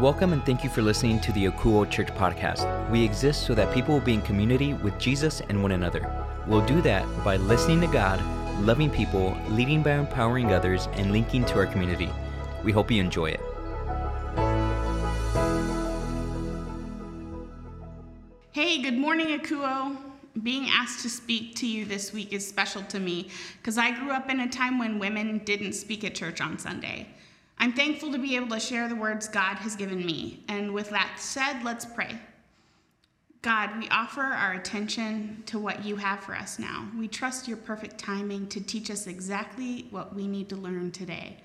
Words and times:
Welcome 0.00 0.34
and 0.34 0.44
thank 0.44 0.62
you 0.62 0.68
for 0.68 0.82
listening 0.82 1.20
to 1.20 1.32
the 1.32 1.46
Akouo 1.46 1.90
Church 1.90 2.08
podcast. 2.08 2.90
We 2.90 3.02
exist 3.02 3.46
so 3.46 3.54
that 3.54 3.72
people 3.72 3.94
will 3.94 4.02
be 4.02 4.12
in 4.12 4.20
community 4.20 4.74
with 4.74 4.98
Jesus 4.98 5.40
and 5.48 5.62
one 5.62 5.72
another. 5.72 6.12
We'll 6.46 6.66
do 6.66 6.82
that 6.82 7.06
by 7.24 7.38
listening 7.38 7.80
to 7.80 7.86
God, 7.86 8.20
loving 8.60 8.90
people, 8.90 9.34
leading 9.48 9.82
by 9.82 9.92
empowering 9.92 10.52
others, 10.52 10.86
and 10.92 11.12
linking 11.12 11.46
to 11.46 11.54
our 11.54 11.66
community. 11.66 12.10
We 12.62 12.72
hope 12.72 12.90
you 12.90 13.00
enjoy 13.00 13.30
it. 13.30 13.40
Hey, 18.52 18.82
good 18.82 18.98
morning, 18.98 19.28
Akouo. 19.28 19.96
Being 20.42 20.68
asked 20.68 21.00
to 21.04 21.08
speak 21.08 21.54
to 21.54 21.66
you 21.66 21.86
this 21.86 22.12
week 22.12 22.34
is 22.34 22.46
special 22.46 22.82
to 22.82 23.00
me 23.00 23.30
because 23.62 23.78
I 23.78 23.92
grew 23.92 24.10
up 24.10 24.28
in 24.28 24.40
a 24.40 24.48
time 24.50 24.78
when 24.78 24.98
women 24.98 25.38
didn't 25.46 25.72
speak 25.72 26.04
at 26.04 26.14
church 26.14 26.42
on 26.42 26.58
Sunday. 26.58 27.06
I'm 27.58 27.72
thankful 27.72 28.12
to 28.12 28.18
be 28.18 28.36
able 28.36 28.48
to 28.48 28.60
share 28.60 28.88
the 28.88 28.94
words 28.94 29.28
God 29.28 29.56
has 29.56 29.76
given 29.76 30.04
me. 30.04 30.44
And 30.48 30.74
with 30.74 30.90
that 30.90 31.18
said, 31.18 31.62
let's 31.64 31.84
pray. 31.84 32.18
God, 33.42 33.78
we 33.78 33.88
offer 33.90 34.22
our 34.22 34.54
attention 34.54 35.42
to 35.46 35.58
what 35.58 35.84
you 35.84 35.96
have 35.96 36.20
for 36.20 36.34
us 36.34 36.58
now. 36.58 36.88
We 36.98 37.06
trust 37.06 37.46
your 37.46 37.56
perfect 37.56 37.96
timing 37.96 38.48
to 38.48 38.60
teach 38.60 38.90
us 38.90 39.06
exactly 39.06 39.86
what 39.90 40.14
we 40.14 40.26
need 40.26 40.48
to 40.48 40.56
learn 40.56 40.90
today. 40.90 41.38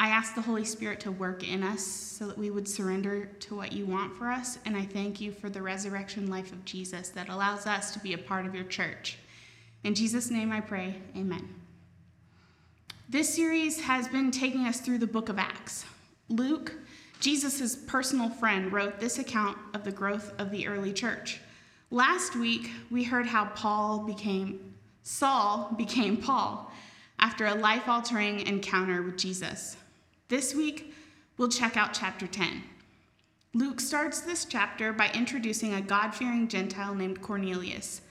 I 0.00 0.08
ask 0.08 0.34
the 0.34 0.40
Holy 0.40 0.64
Spirit 0.64 0.98
to 1.00 1.12
work 1.12 1.46
in 1.46 1.62
us 1.62 1.84
so 1.84 2.26
that 2.26 2.38
we 2.38 2.50
would 2.50 2.66
surrender 2.66 3.26
to 3.26 3.54
what 3.54 3.72
you 3.72 3.86
want 3.86 4.16
for 4.16 4.28
us. 4.28 4.58
And 4.64 4.76
I 4.76 4.84
thank 4.84 5.20
you 5.20 5.30
for 5.30 5.50
the 5.50 5.62
resurrection 5.62 6.28
life 6.28 6.52
of 6.52 6.64
Jesus 6.64 7.10
that 7.10 7.28
allows 7.28 7.66
us 7.66 7.92
to 7.92 8.00
be 8.00 8.14
a 8.14 8.18
part 8.18 8.46
of 8.46 8.54
your 8.54 8.64
church. 8.64 9.18
In 9.84 9.94
Jesus' 9.94 10.30
name 10.30 10.52
I 10.52 10.60
pray, 10.60 10.96
amen. 11.16 11.48
This 13.10 13.34
series 13.34 13.80
has 13.80 14.06
been 14.06 14.30
taking 14.30 14.68
us 14.68 14.80
through 14.80 14.98
the 14.98 15.06
book 15.08 15.28
of 15.28 15.36
Acts. 15.36 15.84
Luke, 16.28 16.74
Jesus' 17.18 17.74
personal 17.74 18.30
friend, 18.30 18.72
wrote 18.72 19.00
this 19.00 19.18
account 19.18 19.58
of 19.74 19.82
the 19.82 19.90
growth 19.90 20.32
of 20.38 20.52
the 20.52 20.68
early 20.68 20.92
church. 20.92 21.40
Last 21.90 22.36
week, 22.36 22.70
we 22.88 23.02
heard 23.02 23.26
how 23.26 23.46
Paul 23.46 24.04
became, 24.04 24.76
Saul 25.02 25.74
became 25.76 26.18
Paul 26.18 26.70
after 27.18 27.46
a 27.46 27.54
life 27.56 27.88
altering 27.88 28.46
encounter 28.46 29.02
with 29.02 29.18
Jesus. 29.18 29.76
This 30.28 30.54
week, 30.54 30.94
we'll 31.36 31.48
check 31.48 31.76
out 31.76 31.92
chapter 31.92 32.28
10. 32.28 32.62
Luke 33.54 33.80
starts 33.80 34.20
this 34.20 34.44
chapter 34.44 34.92
by 34.92 35.10
introducing 35.14 35.74
a 35.74 35.80
God 35.80 36.14
fearing 36.14 36.46
Gentile 36.46 36.94
named 36.94 37.20
Cornelius. 37.20 38.02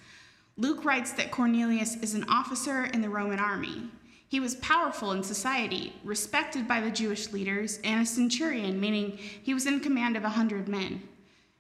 Luke 0.57 0.83
writes 0.83 1.13
that 1.13 1.31
Cornelius 1.31 1.95
is 1.95 2.15
an 2.15 2.25
officer 2.27 2.83
in 2.83 2.99
the 2.99 3.09
Roman 3.09 3.39
army. 3.39 3.83
He 4.30 4.39
was 4.39 4.55
powerful 4.58 5.11
in 5.11 5.23
society, 5.23 5.91
respected 6.03 6.67
by 6.67 6.81
the 6.81 6.91
Jewish 6.91 7.31
leaders, 7.33 7.80
and 7.83 8.03
a 8.03 8.05
centurion, 8.05 8.80
meaning 8.80 9.17
he 9.17 9.55
was 9.55 9.66
in 9.66 9.80
command 9.80 10.16
of 10.16 10.23
a 10.23 10.30
hundred 10.30 10.67
men. 10.67 11.02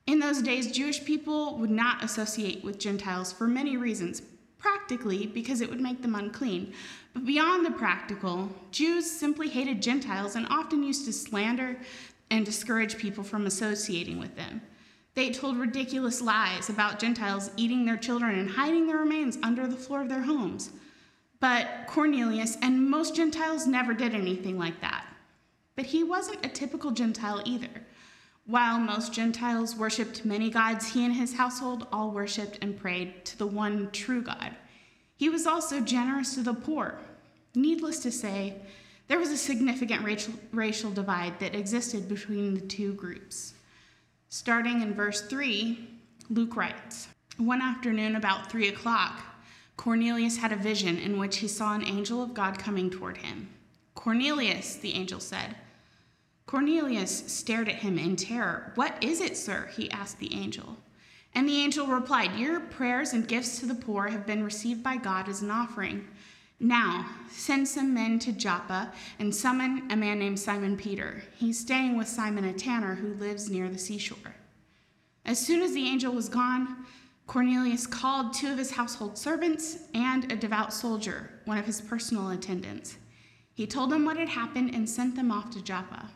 In 0.05 0.19
those 0.19 0.43
days, 0.43 0.71
Jewish 0.71 1.03
people 1.03 1.57
would 1.57 1.71
not 1.71 2.03
associate 2.03 2.63
with 2.63 2.79
Gentiles 2.79 3.33
for 3.33 3.47
many 3.47 3.75
reasons. 3.75 4.21
Practically, 4.59 5.25
because 5.25 5.61
it 5.61 5.69
would 5.69 5.81
make 5.81 6.01
them 6.03 6.13
unclean. 6.13 6.73
But 7.13 7.25
beyond 7.25 7.65
the 7.65 7.71
practical, 7.71 8.51
Jews 8.71 9.09
simply 9.09 9.49
hated 9.49 9.81
Gentiles 9.81 10.35
and 10.35 10.45
often 10.49 10.83
used 10.83 11.05
to 11.05 11.13
slander 11.13 11.77
and 12.29 12.45
discourage 12.45 12.97
people 12.97 13.23
from 13.23 13.47
associating 13.47 14.19
with 14.19 14.35
them. 14.35 14.61
They 15.15 15.31
told 15.31 15.57
ridiculous 15.57 16.21
lies 16.21 16.69
about 16.69 16.99
Gentiles 16.99 17.49
eating 17.57 17.85
their 17.85 17.97
children 17.97 18.37
and 18.37 18.49
hiding 18.49 18.85
their 18.85 18.97
remains 18.97 19.39
under 19.41 19.65
the 19.65 19.75
floor 19.75 20.01
of 20.01 20.09
their 20.09 20.21
homes. 20.21 20.71
But 21.39 21.87
Cornelius 21.87 22.57
and 22.61 22.89
most 22.89 23.15
Gentiles 23.15 23.65
never 23.65 23.93
did 23.93 24.13
anything 24.13 24.57
like 24.57 24.81
that. 24.81 25.05
But 25.75 25.85
he 25.85 26.03
wasn't 26.03 26.45
a 26.45 26.49
typical 26.49 26.91
Gentile 26.91 27.41
either. 27.45 27.69
While 28.45 28.79
most 28.79 29.13
Gentiles 29.13 29.75
worshiped 29.75 30.25
many 30.25 30.49
gods, 30.49 30.91
he 30.91 31.05
and 31.05 31.13
his 31.13 31.35
household 31.35 31.87
all 31.93 32.11
worshiped 32.11 32.57
and 32.61 32.77
prayed 32.77 33.23
to 33.25 33.37
the 33.37 33.47
one 33.47 33.89
true 33.91 34.21
God. 34.21 34.55
He 35.15 35.29
was 35.29 35.45
also 35.45 35.79
generous 35.79 36.33
to 36.35 36.41
the 36.41 36.53
poor. 36.53 36.99
Needless 37.55 37.99
to 37.99 38.11
say, 38.11 38.55
there 39.07 39.19
was 39.19 39.29
a 39.29 39.37
significant 39.37 40.03
racial, 40.51 40.91
divide 40.91 41.39
that 41.39 41.55
existed 41.55 42.07
between 42.07 42.53
the 42.53 42.61
two 42.61 42.93
groups. 42.93 43.53
Starting 44.29 44.81
in 44.81 44.93
verse 44.93 45.21
3, 45.21 45.87
Luke 46.29 46.55
writes 46.55 47.07
One 47.37 47.61
afternoon, 47.61 48.15
about 48.15 48.51
3 48.51 48.67
o'clock, 48.69 49.21
Cornelius 49.79 50.35
had 50.35 50.51
a 50.51 50.57
vision 50.57 50.97
in 50.97 51.17
which 51.17 51.37
he 51.37 51.47
saw 51.47 51.73
an 51.73 51.85
angel 51.85 52.21
of 52.21 52.33
God 52.33 52.59
coming 52.59 52.89
toward 52.89 53.15
him. 53.15 53.47
Cornelius, 53.95 54.75
the 54.75 54.93
angel 54.93 55.21
said. 55.21 55.55
Cornelius 56.45 57.31
stared 57.31 57.69
at 57.69 57.75
him 57.75 57.97
in 57.97 58.17
terror. 58.17 58.73
What 58.75 59.01
is 59.01 59.21
it, 59.21 59.37
sir? 59.37 59.69
he 59.73 59.89
asked 59.89 60.19
the 60.19 60.35
angel. 60.35 60.75
And 61.33 61.47
the 61.47 61.55
angel 61.55 61.87
replied, 61.87 62.37
Your 62.37 62.59
prayers 62.59 63.13
and 63.13 63.25
gifts 63.25 63.59
to 63.59 63.67
the 63.67 63.73
poor 63.73 64.09
have 64.09 64.27
been 64.27 64.43
received 64.43 64.83
by 64.83 64.97
God 64.97 65.29
as 65.29 65.41
an 65.41 65.49
offering. 65.49 66.05
Now, 66.59 67.05
send 67.31 67.65
some 67.65 67.93
men 67.93 68.19
to 68.19 68.33
Joppa 68.33 68.91
and 69.17 69.33
summon 69.33 69.89
a 69.89 69.95
man 69.95 70.19
named 70.19 70.41
Simon 70.41 70.75
Peter. 70.75 71.23
He's 71.37 71.57
staying 71.57 71.97
with 71.97 72.09
Simon 72.09 72.43
a 72.43 72.51
tanner 72.51 72.95
who 72.95 73.13
lives 73.13 73.49
near 73.49 73.69
the 73.69 73.77
seashore. 73.77 74.35
As 75.25 75.39
soon 75.39 75.61
as 75.61 75.73
the 75.73 75.87
angel 75.87 76.11
was 76.11 76.27
gone, 76.27 76.85
Cornelius 77.29 77.85
called 77.85 78.33
two 78.33 78.51
of 78.51 78.57
his 78.57 78.71
household 78.71 79.15
servants 79.15 79.77
and 79.93 80.31
a 80.31 80.35
devout 80.35 80.73
soldier, 80.73 81.29
one 81.45 81.59
of 81.59 81.65
his 81.67 81.79
personal 81.79 82.31
attendants. 82.31 82.97
He 83.53 83.67
told 83.67 83.91
them 83.91 84.03
what 84.03 84.17
had 84.17 84.29
happened 84.29 84.73
and 84.73 84.89
sent 84.89 85.15
them 85.15 85.31
off 85.31 85.51
to 85.51 85.61
Joppa. 85.61 86.09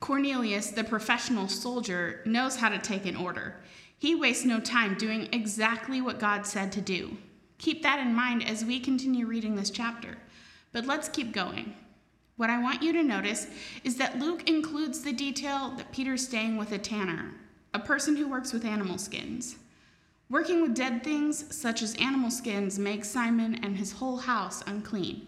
Cornelius, 0.00 0.70
the 0.70 0.82
professional 0.82 1.46
soldier, 1.46 2.22
knows 2.24 2.56
how 2.56 2.70
to 2.70 2.78
take 2.78 3.04
an 3.04 3.16
order. 3.16 3.56
He 3.98 4.14
wastes 4.14 4.46
no 4.46 4.60
time 4.60 4.94
doing 4.94 5.28
exactly 5.30 6.00
what 6.00 6.18
God 6.18 6.46
said 6.46 6.72
to 6.72 6.80
do. 6.80 7.18
Keep 7.58 7.82
that 7.82 7.98
in 7.98 8.14
mind 8.14 8.48
as 8.48 8.64
we 8.64 8.80
continue 8.80 9.26
reading 9.26 9.56
this 9.56 9.68
chapter. 9.68 10.16
But 10.72 10.86
let's 10.86 11.10
keep 11.10 11.32
going. 11.32 11.74
What 12.38 12.48
I 12.48 12.62
want 12.62 12.82
you 12.82 12.94
to 12.94 13.02
notice 13.02 13.46
is 13.84 13.96
that 13.96 14.18
Luke 14.18 14.48
includes 14.48 15.02
the 15.02 15.12
detail 15.12 15.74
that 15.76 15.92
Peter's 15.92 16.26
staying 16.26 16.56
with 16.56 16.72
a 16.72 16.78
tanner, 16.78 17.34
a 17.74 17.78
person 17.78 18.16
who 18.16 18.26
works 18.26 18.54
with 18.54 18.64
animal 18.64 18.96
skins. 18.96 19.56
Working 20.30 20.62
with 20.62 20.76
dead 20.76 21.02
things, 21.02 21.44
such 21.52 21.82
as 21.82 21.96
animal 21.96 22.30
skins, 22.30 22.78
makes 22.78 23.10
Simon 23.10 23.56
and 23.64 23.76
his 23.76 23.90
whole 23.90 24.16
house 24.16 24.62
unclean. 24.64 25.26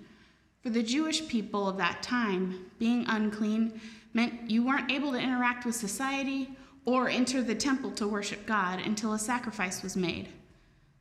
For 0.62 0.70
the 0.70 0.84
Jewish 0.84 1.26
people 1.26 1.68
of 1.68 1.76
that 1.78 2.04
time, 2.04 2.66
being 2.78 3.04
unclean 3.08 3.80
meant 4.14 4.48
you 4.48 4.64
weren't 4.64 4.92
able 4.92 5.10
to 5.10 5.18
interact 5.18 5.66
with 5.66 5.74
society 5.74 6.56
or 6.84 7.08
enter 7.08 7.42
the 7.42 7.56
temple 7.56 7.90
to 7.92 8.06
worship 8.06 8.46
God 8.46 8.78
until 8.78 9.12
a 9.12 9.18
sacrifice 9.18 9.82
was 9.82 9.96
made. 9.96 10.28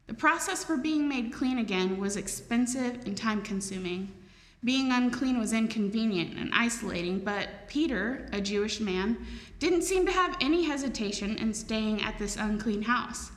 The 0.07 0.15
process 0.15 0.63
for 0.63 0.77
being 0.77 1.07
made 1.07 1.31
clean 1.31 1.59
again 1.59 1.99
was 1.99 2.17
expensive 2.17 3.05
and 3.05 3.15
time 3.15 3.43
consuming. 3.43 4.11
Being 4.63 4.91
unclean 4.91 5.37
was 5.37 5.53
inconvenient 5.53 6.39
and 6.39 6.49
isolating, 6.55 7.19
but 7.19 7.49
Peter, 7.67 8.27
a 8.31 8.41
Jewish 8.41 8.79
man, 8.79 9.17
didn't 9.59 9.83
seem 9.83 10.07
to 10.07 10.11
have 10.11 10.37
any 10.41 10.63
hesitation 10.63 11.37
in 11.37 11.53
staying 11.53 12.01
at 12.01 12.17
this 12.17 12.35
unclean 12.35 12.81
house. 12.81 13.31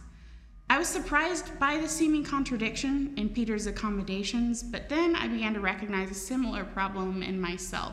I 0.71 0.79
was 0.79 0.89
surprised 0.89 1.59
by 1.59 1.77
the 1.77 1.89
seeming 1.89 2.25
contradiction 2.25 3.13
in 3.17 3.29
Peter's 3.29 3.67
accommodations, 3.67 4.63
but 4.63 4.89
then 4.89 5.15
I 5.15 5.29
began 5.29 5.55
to 5.55 5.61
recognize 5.61 6.11
a 6.11 6.15
similar 6.15 6.65
problem 6.65 7.23
in 7.23 7.41
myself. 7.41 7.93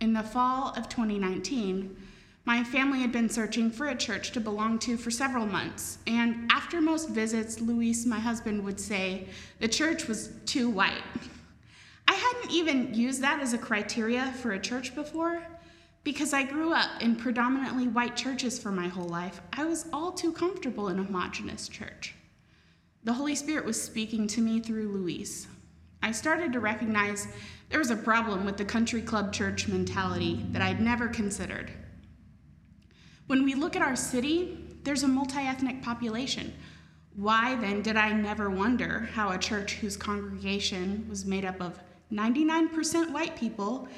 In 0.00 0.14
the 0.14 0.22
fall 0.22 0.72
of 0.76 0.88
2019, 0.88 1.96
my 2.44 2.64
family 2.64 3.00
had 3.00 3.12
been 3.12 3.28
searching 3.28 3.70
for 3.70 3.88
a 3.88 3.94
church 3.94 4.32
to 4.32 4.40
belong 4.40 4.78
to 4.78 4.96
for 4.96 5.10
several 5.10 5.44
months, 5.44 5.98
and 6.06 6.50
after 6.50 6.80
most 6.80 7.10
visits, 7.10 7.60
Luis, 7.60 8.06
my 8.06 8.18
husband, 8.18 8.64
would 8.64 8.80
say 8.80 9.28
the 9.60 9.68
church 9.68 10.08
was 10.08 10.30
too 10.46 10.70
white. 10.70 11.02
I 12.08 12.14
hadn't 12.14 12.52
even 12.52 12.94
used 12.94 13.20
that 13.20 13.40
as 13.40 13.52
a 13.52 13.58
criteria 13.58 14.32
for 14.40 14.52
a 14.52 14.58
church 14.58 14.94
before, 14.94 15.42
because 16.08 16.32
I 16.32 16.42
grew 16.42 16.72
up 16.72 17.02
in 17.02 17.16
predominantly 17.16 17.86
white 17.86 18.16
churches 18.16 18.58
for 18.58 18.72
my 18.72 18.88
whole 18.88 19.10
life, 19.10 19.42
I 19.52 19.66
was 19.66 19.84
all 19.92 20.10
too 20.10 20.32
comfortable 20.32 20.88
in 20.88 20.98
a 20.98 21.04
homogenous 21.04 21.68
church. 21.68 22.14
The 23.04 23.12
Holy 23.12 23.34
Spirit 23.34 23.66
was 23.66 23.78
speaking 23.78 24.26
to 24.28 24.40
me 24.40 24.58
through 24.58 24.88
Luis. 24.88 25.48
I 26.02 26.12
started 26.12 26.50
to 26.54 26.60
recognize 26.60 27.28
there 27.68 27.78
was 27.78 27.90
a 27.90 27.96
problem 27.96 28.46
with 28.46 28.56
the 28.56 28.64
country 28.64 29.02
club 29.02 29.34
church 29.34 29.68
mentality 29.68 30.46
that 30.52 30.62
I'd 30.62 30.80
never 30.80 31.08
considered. 31.08 31.70
When 33.26 33.44
we 33.44 33.54
look 33.54 33.76
at 33.76 33.82
our 33.82 33.94
city, 33.94 34.64
there's 34.84 35.02
a 35.02 35.08
multi 35.08 35.40
ethnic 35.40 35.82
population. 35.82 36.54
Why 37.16 37.54
then 37.56 37.82
did 37.82 37.98
I 37.98 38.14
never 38.14 38.48
wonder 38.48 39.10
how 39.12 39.32
a 39.32 39.38
church 39.38 39.74
whose 39.74 39.98
congregation 39.98 41.04
was 41.10 41.26
made 41.26 41.44
up 41.44 41.60
of 41.60 41.78
99% 42.10 43.12
white 43.12 43.36
people 43.36 43.88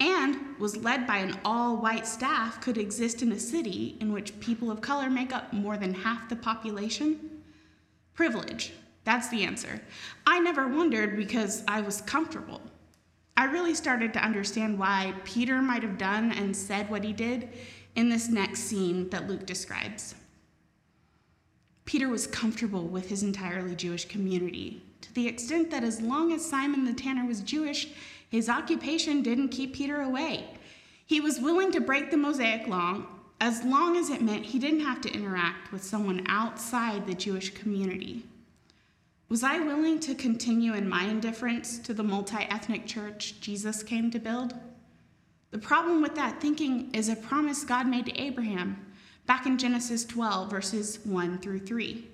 and 0.00 0.58
was 0.58 0.78
led 0.78 1.06
by 1.06 1.18
an 1.18 1.38
all 1.44 1.76
white 1.76 2.06
staff 2.06 2.60
could 2.60 2.78
exist 2.78 3.22
in 3.22 3.32
a 3.32 3.38
city 3.38 3.96
in 4.00 4.12
which 4.12 4.40
people 4.40 4.70
of 4.70 4.80
color 4.80 5.10
make 5.10 5.32
up 5.32 5.52
more 5.52 5.76
than 5.76 5.92
half 5.92 6.28
the 6.28 6.36
population? 6.36 7.42
Privilege. 8.14 8.72
That's 9.04 9.28
the 9.28 9.44
answer. 9.44 9.80
I 10.26 10.40
never 10.40 10.68
wondered 10.68 11.16
because 11.16 11.62
I 11.68 11.80
was 11.80 12.00
comfortable. 12.02 12.60
I 13.36 13.44
really 13.44 13.74
started 13.74 14.12
to 14.14 14.24
understand 14.24 14.78
why 14.78 15.14
Peter 15.24 15.62
might 15.62 15.82
have 15.82 15.96
done 15.96 16.32
and 16.32 16.54
said 16.54 16.90
what 16.90 17.04
he 17.04 17.12
did 17.12 17.48
in 17.96 18.08
this 18.08 18.28
next 18.28 18.60
scene 18.60 19.08
that 19.10 19.28
Luke 19.28 19.46
describes. 19.46 20.14
Peter 21.86 22.08
was 22.08 22.26
comfortable 22.26 22.84
with 22.84 23.08
his 23.08 23.22
entirely 23.22 23.74
Jewish 23.74 24.04
community, 24.04 24.82
to 25.00 25.12
the 25.14 25.26
extent 25.26 25.70
that 25.70 25.82
as 25.82 26.00
long 26.00 26.32
as 26.32 26.44
Simon 26.44 26.84
the 26.84 26.92
tanner 26.92 27.26
was 27.26 27.40
Jewish, 27.40 27.88
his 28.30 28.48
occupation 28.48 29.22
didn't 29.22 29.48
keep 29.48 29.74
Peter 29.74 30.00
away. 30.00 30.46
He 31.04 31.20
was 31.20 31.40
willing 31.40 31.72
to 31.72 31.80
break 31.80 32.10
the 32.10 32.16
Mosaic 32.16 32.66
law 32.68 33.02
as 33.40 33.64
long 33.64 33.96
as 33.96 34.10
it 34.10 34.22
meant 34.22 34.46
he 34.46 34.58
didn't 34.58 34.80
have 34.80 35.00
to 35.00 35.12
interact 35.12 35.72
with 35.72 35.82
someone 35.82 36.24
outside 36.28 37.06
the 37.06 37.14
Jewish 37.14 37.52
community. 37.54 38.24
Was 39.28 39.42
I 39.42 39.58
willing 39.58 39.98
to 40.00 40.14
continue 40.14 40.74
in 40.74 40.88
my 40.88 41.04
indifference 41.04 41.78
to 41.80 41.94
the 41.94 42.02
multi 42.02 42.36
ethnic 42.36 42.86
church 42.86 43.40
Jesus 43.40 43.82
came 43.82 44.10
to 44.10 44.18
build? 44.18 44.54
The 45.50 45.58
problem 45.58 46.00
with 46.00 46.14
that 46.14 46.40
thinking 46.40 46.94
is 46.94 47.08
a 47.08 47.16
promise 47.16 47.64
God 47.64 47.88
made 47.88 48.06
to 48.06 48.20
Abraham 48.20 48.86
back 49.26 49.46
in 49.46 49.58
Genesis 49.58 50.04
12, 50.04 50.50
verses 50.50 51.00
1 51.04 51.38
through 51.38 51.60
3. 51.60 52.06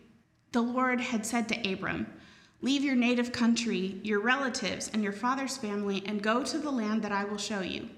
The 0.53 0.63
Lord 0.63 1.01
had 1.01 1.27
said 1.27 1.49
to 1.49 1.73
Abram, 1.73 2.07
Leave 2.63 2.83
your 2.83 2.97
native 2.97 3.33
country, 3.33 4.01
your 4.03 4.21
relatives, 4.21 4.91
and 4.93 5.03
your 5.03 5.13
father's 5.13 5.57
family, 5.57 6.03
and 6.07 6.23
go 6.23 6.43
to 6.43 6.59
the 6.59 6.71
land 6.71 7.03
that 7.03 7.13
I 7.13 7.25
will 7.25 7.37
show 7.39 7.61
you. 7.61 7.89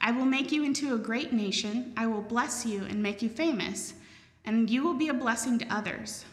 I 0.00 0.12
will 0.12 0.24
make 0.24 0.50
you 0.50 0.64
into 0.64 0.94
a 0.94 0.98
great 0.98 1.32
nation. 1.32 1.92
I 1.96 2.06
will 2.06 2.22
bless 2.22 2.64
you 2.64 2.84
and 2.84 3.02
make 3.02 3.20
you 3.20 3.28
famous, 3.28 3.94
and 4.44 4.70
you 4.70 4.82
will 4.82 4.94
be 4.94 5.08
a 5.08 5.14
blessing 5.14 5.58
to 5.58 5.74
others. 5.74 6.24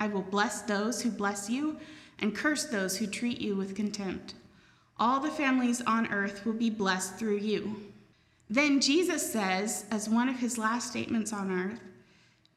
I 0.00 0.06
will 0.08 0.22
bless 0.22 0.62
those 0.62 1.02
who 1.02 1.10
bless 1.10 1.50
you 1.50 1.78
and 2.18 2.34
curse 2.34 2.64
those 2.64 2.96
who 2.96 3.06
treat 3.06 3.40
you 3.40 3.56
with 3.56 3.76
contempt. 3.76 4.34
All 4.98 5.20
the 5.20 5.30
families 5.30 5.82
on 5.82 6.12
earth 6.12 6.44
will 6.44 6.54
be 6.54 6.70
blessed 6.70 7.16
through 7.16 7.38
you. 7.38 7.82
Then 8.50 8.80
Jesus 8.80 9.30
says, 9.30 9.84
as 9.90 10.08
one 10.08 10.28
of 10.28 10.38
his 10.38 10.58
last 10.58 10.90
statements 10.90 11.32
on 11.32 11.52
earth, 11.52 11.80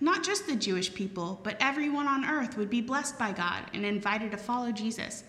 not 0.00 0.24
just 0.24 0.46
the 0.46 0.56
Jewish 0.56 0.92
people, 0.92 1.40
but 1.42 1.56
everyone 1.60 2.06
on 2.06 2.24
earth 2.24 2.56
would 2.56 2.70
be 2.70 2.80
blessed 2.80 3.18
by 3.18 3.32
God 3.32 3.64
and 3.72 3.84
invited 3.84 4.30
to 4.30 4.36
follow 4.36 4.72
Jesus. 4.72 5.24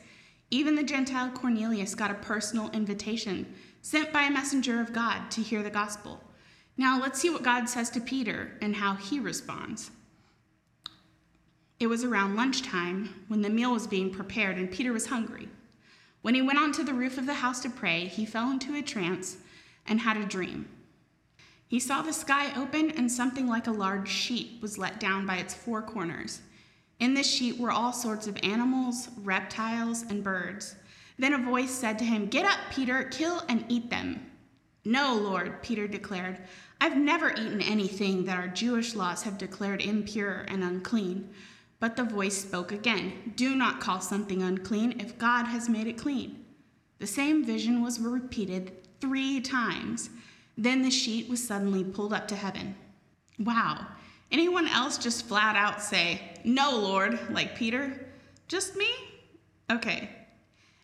Even 0.51 0.75
the 0.75 0.83
Gentile 0.83 1.31
Cornelius 1.31 1.95
got 1.95 2.11
a 2.11 2.15
personal 2.15 2.69
invitation 2.71 3.53
sent 3.81 4.11
by 4.11 4.23
a 4.23 4.31
messenger 4.31 4.79
of 4.79 4.93
God 4.93 5.29
to 5.31 5.41
hear 5.41 5.63
the 5.63 5.69
gospel. 5.69 6.23
Now 6.77 6.99
let's 6.99 7.19
see 7.21 7.29
what 7.29 7.43
God 7.43 7.69
says 7.69 7.89
to 7.91 8.01
Peter 8.01 8.57
and 8.61 8.75
how 8.75 8.95
he 8.95 9.19
responds. 9.19 9.91
It 11.79 11.87
was 11.87 12.03
around 12.03 12.35
lunchtime 12.35 13.25
when 13.27 13.41
the 13.41 13.49
meal 13.49 13.73
was 13.73 13.87
being 13.87 14.09
prepared 14.09 14.57
and 14.57 14.71
Peter 14.71 14.93
was 14.93 15.07
hungry. 15.07 15.49
When 16.21 16.35
he 16.35 16.41
went 16.41 16.59
onto 16.59 16.83
the 16.83 16.93
roof 16.93 17.17
of 17.17 17.25
the 17.25 17.35
house 17.35 17.59
to 17.61 17.69
pray, 17.69 18.05
he 18.05 18.25
fell 18.25 18.49
into 18.49 18.75
a 18.75 18.81
trance 18.81 19.37
and 19.85 19.99
had 19.99 20.17
a 20.17 20.25
dream. 20.25 20.67
He 21.67 21.79
saw 21.79 22.01
the 22.01 22.13
sky 22.13 22.53
open 22.55 22.91
and 22.91 23.11
something 23.11 23.47
like 23.47 23.67
a 23.67 23.71
large 23.71 24.09
sheet 24.09 24.59
was 24.61 24.77
let 24.77 24.99
down 24.99 25.25
by 25.25 25.37
its 25.37 25.53
four 25.53 25.81
corners. 25.81 26.41
In 26.99 27.13
this 27.13 27.29
sheet 27.29 27.59
were 27.59 27.71
all 27.71 27.91
sorts 27.91 28.27
of 28.27 28.37
animals, 28.43 29.09
reptiles, 29.23 30.03
and 30.03 30.23
birds. 30.23 30.75
Then 31.17 31.33
a 31.33 31.37
voice 31.37 31.71
said 31.71 31.97
to 31.99 32.05
him, 32.05 32.27
Get 32.27 32.45
up, 32.45 32.59
Peter, 32.71 33.03
kill 33.05 33.43
and 33.49 33.65
eat 33.67 33.89
them. 33.89 34.31
No, 34.85 35.15
Lord, 35.15 35.63
Peter 35.63 35.87
declared. 35.87 36.39
I've 36.79 36.97
never 36.97 37.31
eaten 37.31 37.61
anything 37.61 38.25
that 38.25 38.37
our 38.37 38.47
Jewish 38.47 38.95
laws 38.95 39.23
have 39.23 39.37
declared 39.37 39.81
impure 39.81 40.45
and 40.47 40.63
unclean. 40.63 41.29
But 41.79 41.95
the 41.95 42.03
voice 42.03 42.37
spoke 42.37 42.71
again 42.71 43.33
Do 43.35 43.55
not 43.55 43.79
call 43.79 44.01
something 44.01 44.43
unclean 44.43 44.99
if 44.99 45.17
God 45.17 45.45
has 45.45 45.67
made 45.67 45.87
it 45.87 45.97
clean. 45.97 46.45
The 46.99 47.07
same 47.07 47.43
vision 47.43 47.81
was 47.81 47.99
repeated 47.99 48.71
three 49.01 49.41
times. 49.41 50.09
Then 50.57 50.81
the 50.81 50.91
sheet 50.91 51.29
was 51.29 51.45
suddenly 51.45 51.83
pulled 51.83 52.13
up 52.13 52.27
to 52.29 52.35
heaven. 52.35 52.75
Wow. 53.39 53.87
Anyone 54.31 54.67
else 54.67 54.97
just 54.97 55.27
flat 55.27 55.55
out 55.55 55.81
say, 55.81 56.21
No, 56.43 56.77
Lord, 56.77 57.19
like 57.29 57.55
Peter? 57.55 58.07
Just 58.47 58.75
me? 58.75 58.89
Okay. 59.71 60.09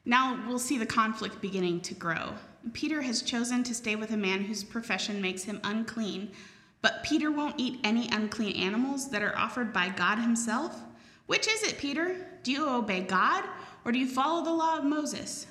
Now 0.06 0.44
we'll 0.48 0.60
see 0.60 0.78
the 0.78 0.86
conflict 0.86 1.42
beginning 1.42 1.82
to 1.82 1.94
grow. 1.94 2.34
Peter 2.74 3.02
has 3.02 3.22
chosen 3.22 3.64
to 3.64 3.74
stay 3.74 3.96
with 3.96 4.12
a 4.12 4.18
man 4.18 4.44
whose 4.44 4.64
profession 4.64 5.22
makes 5.22 5.44
him 5.44 5.60
unclean, 5.64 6.32
but 6.82 7.04
Peter 7.04 7.32
won't 7.32 7.60
eat 7.60 7.80
any 7.84 8.10
unclean 8.12 8.56
animals 8.56 9.10
that 9.10 9.22
are 9.22 9.38
offered 9.38 9.72
by 9.72 9.90
God 9.90 10.18
Himself. 10.18 10.80
Which 11.28 11.48
is 11.48 11.64
it, 11.64 11.78
Peter? 11.78 12.28
Do 12.44 12.52
you 12.52 12.68
obey 12.68 13.02
God 13.02 13.44
or 13.86 13.92
do 13.92 14.00
you 14.00 14.08
follow 14.08 14.44
the 14.44 14.54
law 14.54 14.78
of 14.78 14.84
Moses? 14.84 15.48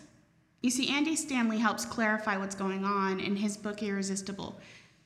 You 0.61 0.71
see, 0.71 0.91
Andy 0.91 1.17
Stanley 1.17 1.59
helps 1.59 1.85
clarify 1.85 2.37
what's 2.37 2.55
going 2.55 2.85
on 2.85 3.19
in 3.19 3.37
his 3.37 3.57
book 3.57 3.83
Irresistible. 3.83 4.61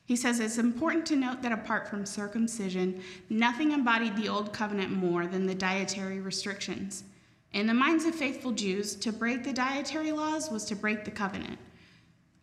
He 0.05 0.15
says 0.15 0.39
it's 0.39 0.57
important 0.57 1.05
to 1.07 1.15
note 1.15 1.41
that 1.41 1.51
apart 1.51 1.87
from 1.87 2.05
circumcision, 2.05 3.01
nothing 3.29 3.71
embodied 3.71 4.15
the 4.15 4.29
Old 4.29 4.53
Covenant 4.53 4.91
more 4.91 5.25
than 5.25 5.47
the 5.47 5.55
dietary 5.55 6.19
restrictions. 6.19 7.05
In 7.53 7.67
the 7.67 7.73
minds 7.73 8.05
of 8.05 8.13
faithful 8.13 8.51
Jews, 8.51 8.95
to 8.95 9.13
break 9.13 9.43
the 9.43 9.53
dietary 9.53 10.11
laws 10.11 10.51
was 10.51 10.65
to 10.65 10.75
break 10.75 11.05
the 11.05 11.11
covenant. 11.11 11.57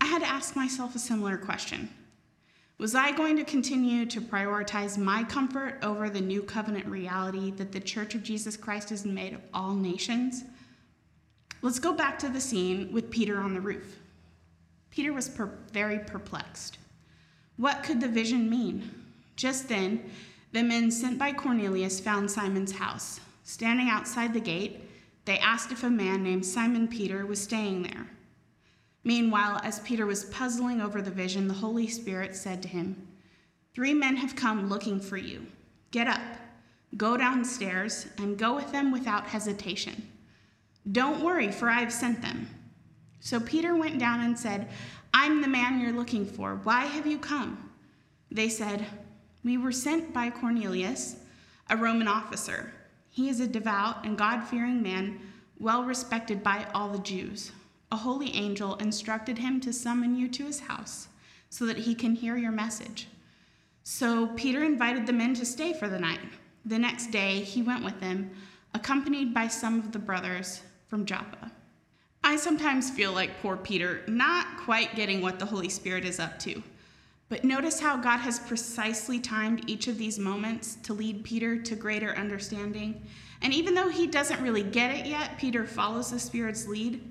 I 0.00 0.06
had 0.06 0.22
to 0.22 0.28
ask 0.28 0.56
myself 0.56 0.96
a 0.96 0.98
similar 0.98 1.36
question 1.36 1.90
Was 2.78 2.94
I 2.94 3.12
going 3.12 3.36
to 3.36 3.44
continue 3.44 4.06
to 4.06 4.22
prioritize 4.22 4.96
my 4.96 5.22
comfort 5.22 5.78
over 5.82 6.08
the 6.08 6.20
new 6.20 6.42
covenant 6.42 6.86
reality 6.86 7.50
that 7.52 7.72
the 7.72 7.80
Church 7.80 8.14
of 8.14 8.22
Jesus 8.22 8.56
Christ 8.56 8.90
is 8.90 9.04
made 9.04 9.34
of 9.34 9.42
all 9.52 9.74
nations? 9.74 10.44
Let's 11.62 11.78
go 11.78 11.92
back 11.92 12.18
to 12.18 12.28
the 12.28 12.40
scene 12.40 12.92
with 12.92 13.10
Peter 13.10 13.38
on 13.38 13.54
the 13.54 13.60
roof. 13.60 14.00
Peter 14.90 15.12
was 15.12 15.28
per- 15.28 15.58
very 15.72 16.00
perplexed. 16.00 16.78
What 17.56 17.84
could 17.84 18.00
the 18.00 18.08
vision 18.08 18.50
mean? 18.50 18.90
Just 19.36 19.68
then, 19.68 20.10
the 20.50 20.64
men 20.64 20.90
sent 20.90 21.20
by 21.20 21.32
Cornelius 21.32 22.00
found 22.00 22.28
Simon's 22.28 22.72
house. 22.72 23.20
Standing 23.44 23.88
outside 23.88 24.34
the 24.34 24.40
gate, 24.40 24.80
they 25.24 25.38
asked 25.38 25.70
if 25.70 25.84
a 25.84 25.90
man 25.90 26.24
named 26.24 26.44
Simon 26.44 26.88
Peter 26.88 27.24
was 27.24 27.40
staying 27.40 27.84
there. 27.84 28.08
Meanwhile, 29.04 29.60
as 29.62 29.78
Peter 29.80 30.04
was 30.04 30.24
puzzling 30.24 30.80
over 30.80 31.00
the 31.00 31.10
vision, 31.12 31.46
the 31.46 31.54
Holy 31.54 31.86
Spirit 31.86 32.34
said 32.34 32.60
to 32.62 32.68
him, 32.68 33.06
Three 33.72 33.94
men 33.94 34.16
have 34.16 34.34
come 34.34 34.68
looking 34.68 35.00
for 35.00 35.16
you. 35.16 35.46
Get 35.92 36.08
up, 36.08 36.20
go 36.96 37.16
downstairs, 37.16 38.08
and 38.18 38.36
go 38.36 38.54
with 38.56 38.72
them 38.72 38.90
without 38.90 39.28
hesitation. 39.28 40.08
Don't 40.90 41.22
worry, 41.22 41.52
for 41.52 41.68
I 41.68 41.80
have 41.80 41.92
sent 41.92 42.22
them. 42.22 42.48
So 43.20 43.38
Peter 43.38 43.76
went 43.76 44.00
down 44.00 44.20
and 44.20 44.36
said, 44.36 44.68
I'm 45.14 45.40
the 45.40 45.48
man 45.48 45.80
you're 45.80 45.92
looking 45.92 46.26
for. 46.26 46.56
Why 46.64 46.86
have 46.86 47.06
you 47.06 47.18
come? 47.18 47.70
They 48.30 48.48
said, 48.48 48.84
We 49.44 49.58
were 49.58 49.70
sent 49.72 50.12
by 50.12 50.30
Cornelius, 50.30 51.16
a 51.70 51.76
Roman 51.76 52.08
officer. 52.08 52.72
He 53.10 53.28
is 53.28 53.38
a 53.38 53.46
devout 53.46 54.04
and 54.04 54.18
God 54.18 54.42
fearing 54.42 54.82
man, 54.82 55.20
well 55.60 55.84
respected 55.84 56.42
by 56.42 56.66
all 56.74 56.88
the 56.88 56.98
Jews. 56.98 57.52
A 57.92 57.96
holy 57.96 58.34
angel 58.34 58.76
instructed 58.76 59.38
him 59.38 59.60
to 59.60 59.72
summon 59.72 60.16
you 60.16 60.26
to 60.28 60.46
his 60.46 60.60
house 60.60 61.08
so 61.50 61.66
that 61.66 61.76
he 61.76 61.94
can 61.94 62.14
hear 62.14 62.36
your 62.36 62.50
message. 62.50 63.06
So 63.84 64.28
Peter 64.28 64.64
invited 64.64 65.06
the 65.06 65.12
men 65.12 65.34
to 65.34 65.44
stay 65.44 65.74
for 65.74 65.88
the 65.88 65.98
night. 65.98 66.20
The 66.64 66.78
next 66.78 67.10
day, 67.10 67.40
he 67.40 67.62
went 67.62 67.84
with 67.84 68.00
them, 68.00 68.30
accompanied 68.72 69.34
by 69.34 69.48
some 69.48 69.78
of 69.78 69.92
the 69.92 69.98
brothers 69.98 70.62
from 70.92 71.06
Joppa. 71.06 71.50
I 72.22 72.36
sometimes 72.36 72.90
feel 72.90 73.12
like 73.12 73.40
poor 73.40 73.56
Peter, 73.56 74.02
not 74.08 74.58
quite 74.58 74.94
getting 74.94 75.22
what 75.22 75.38
the 75.38 75.46
Holy 75.46 75.70
Spirit 75.70 76.04
is 76.04 76.20
up 76.20 76.38
to. 76.40 76.62
But 77.30 77.44
notice 77.44 77.80
how 77.80 77.96
God 77.96 78.18
has 78.18 78.38
precisely 78.38 79.18
timed 79.18 79.70
each 79.70 79.88
of 79.88 79.96
these 79.96 80.18
moments 80.18 80.74
to 80.82 80.92
lead 80.92 81.24
Peter 81.24 81.56
to 81.56 81.74
greater 81.74 82.14
understanding. 82.14 83.06
And 83.40 83.54
even 83.54 83.74
though 83.74 83.88
he 83.88 84.06
doesn't 84.06 84.42
really 84.42 84.62
get 84.62 84.94
it 84.94 85.06
yet, 85.06 85.38
Peter 85.38 85.64
follows 85.64 86.10
the 86.10 86.18
Spirit's 86.18 86.68
lead. 86.68 87.02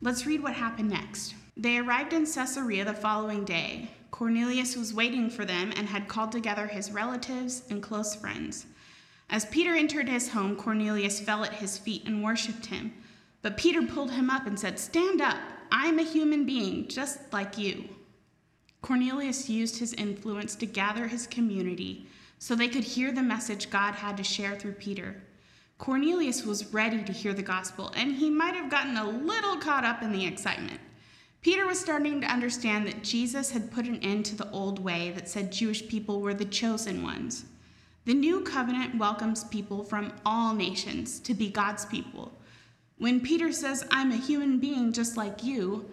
Let's 0.00 0.24
read 0.24 0.42
what 0.42 0.54
happened 0.54 0.88
next. 0.88 1.34
They 1.54 1.76
arrived 1.76 2.14
in 2.14 2.24
Caesarea 2.24 2.86
the 2.86 2.94
following 2.94 3.44
day. 3.44 3.90
Cornelius 4.10 4.74
was 4.74 4.94
waiting 4.94 5.28
for 5.28 5.44
them 5.44 5.70
and 5.76 5.86
had 5.86 6.08
called 6.08 6.32
together 6.32 6.66
his 6.66 6.92
relatives 6.92 7.62
and 7.68 7.82
close 7.82 8.14
friends. 8.14 8.64
As 9.28 9.44
Peter 9.44 9.74
entered 9.74 10.08
his 10.08 10.30
home, 10.30 10.56
Cornelius 10.56 11.20
fell 11.20 11.44
at 11.44 11.52
his 11.52 11.76
feet 11.76 12.06
and 12.06 12.24
worshiped 12.24 12.64
him. 12.64 12.94
But 13.42 13.56
Peter 13.56 13.82
pulled 13.82 14.10
him 14.10 14.30
up 14.30 14.46
and 14.46 14.58
said, 14.58 14.78
Stand 14.78 15.20
up. 15.20 15.38
I'm 15.70 15.98
a 15.98 16.02
human 16.02 16.44
being, 16.44 16.88
just 16.88 17.32
like 17.32 17.58
you. 17.58 17.88
Cornelius 18.80 19.48
used 19.48 19.78
his 19.78 19.92
influence 19.94 20.54
to 20.56 20.66
gather 20.66 21.06
his 21.06 21.26
community 21.26 22.06
so 22.38 22.54
they 22.54 22.68
could 22.68 22.84
hear 22.84 23.12
the 23.12 23.22
message 23.22 23.70
God 23.70 23.94
had 23.94 24.16
to 24.16 24.24
share 24.24 24.56
through 24.56 24.72
Peter. 24.72 25.22
Cornelius 25.78 26.44
was 26.44 26.72
ready 26.72 27.04
to 27.04 27.12
hear 27.12 27.32
the 27.32 27.42
gospel, 27.42 27.92
and 27.96 28.16
he 28.16 28.30
might 28.30 28.54
have 28.54 28.70
gotten 28.70 28.96
a 28.96 29.08
little 29.08 29.56
caught 29.56 29.84
up 29.84 30.02
in 30.02 30.12
the 30.12 30.26
excitement. 30.26 30.80
Peter 31.40 31.66
was 31.66 31.78
starting 31.78 32.20
to 32.20 32.26
understand 32.26 32.86
that 32.86 33.04
Jesus 33.04 33.52
had 33.52 33.70
put 33.70 33.86
an 33.86 34.02
end 34.02 34.26
to 34.26 34.36
the 34.36 34.50
old 34.50 34.80
way 34.80 35.10
that 35.12 35.28
said 35.28 35.52
Jewish 35.52 35.86
people 35.86 36.20
were 36.20 36.34
the 36.34 36.44
chosen 36.44 37.02
ones. 37.02 37.44
The 38.06 38.14
new 38.14 38.40
covenant 38.40 38.98
welcomes 38.98 39.44
people 39.44 39.84
from 39.84 40.12
all 40.26 40.52
nations 40.54 41.20
to 41.20 41.34
be 41.34 41.48
God's 41.48 41.84
people. 41.86 42.32
When 42.98 43.20
Peter 43.20 43.52
says, 43.52 43.86
I'm 43.90 44.10
a 44.10 44.16
human 44.16 44.58
being 44.58 44.92
just 44.92 45.16
like 45.16 45.44
you, 45.44 45.88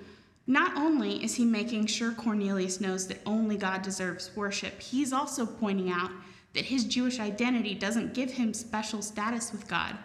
not 0.48 0.76
only 0.76 1.24
is 1.24 1.36
he 1.36 1.46
making 1.46 1.86
sure 1.88 2.12
Cornelius 2.12 2.82
knows 2.82 3.08
that 3.08 3.22
only 3.26 3.58
God 3.58 3.82
deserves 3.82 4.32
worship, 4.36 4.80
he's 4.82 5.14
also 5.14 5.46
pointing 5.46 5.92
out 5.92 6.12
that 6.54 6.66
his 6.66 6.86
Jewish 6.86 7.20
identity 7.20 7.76
doesn't 7.76 8.14
give 8.14 8.32
him 8.32 8.54
special 8.54 9.02
status 9.02 9.52
with 9.52 9.68
God. 9.68 9.98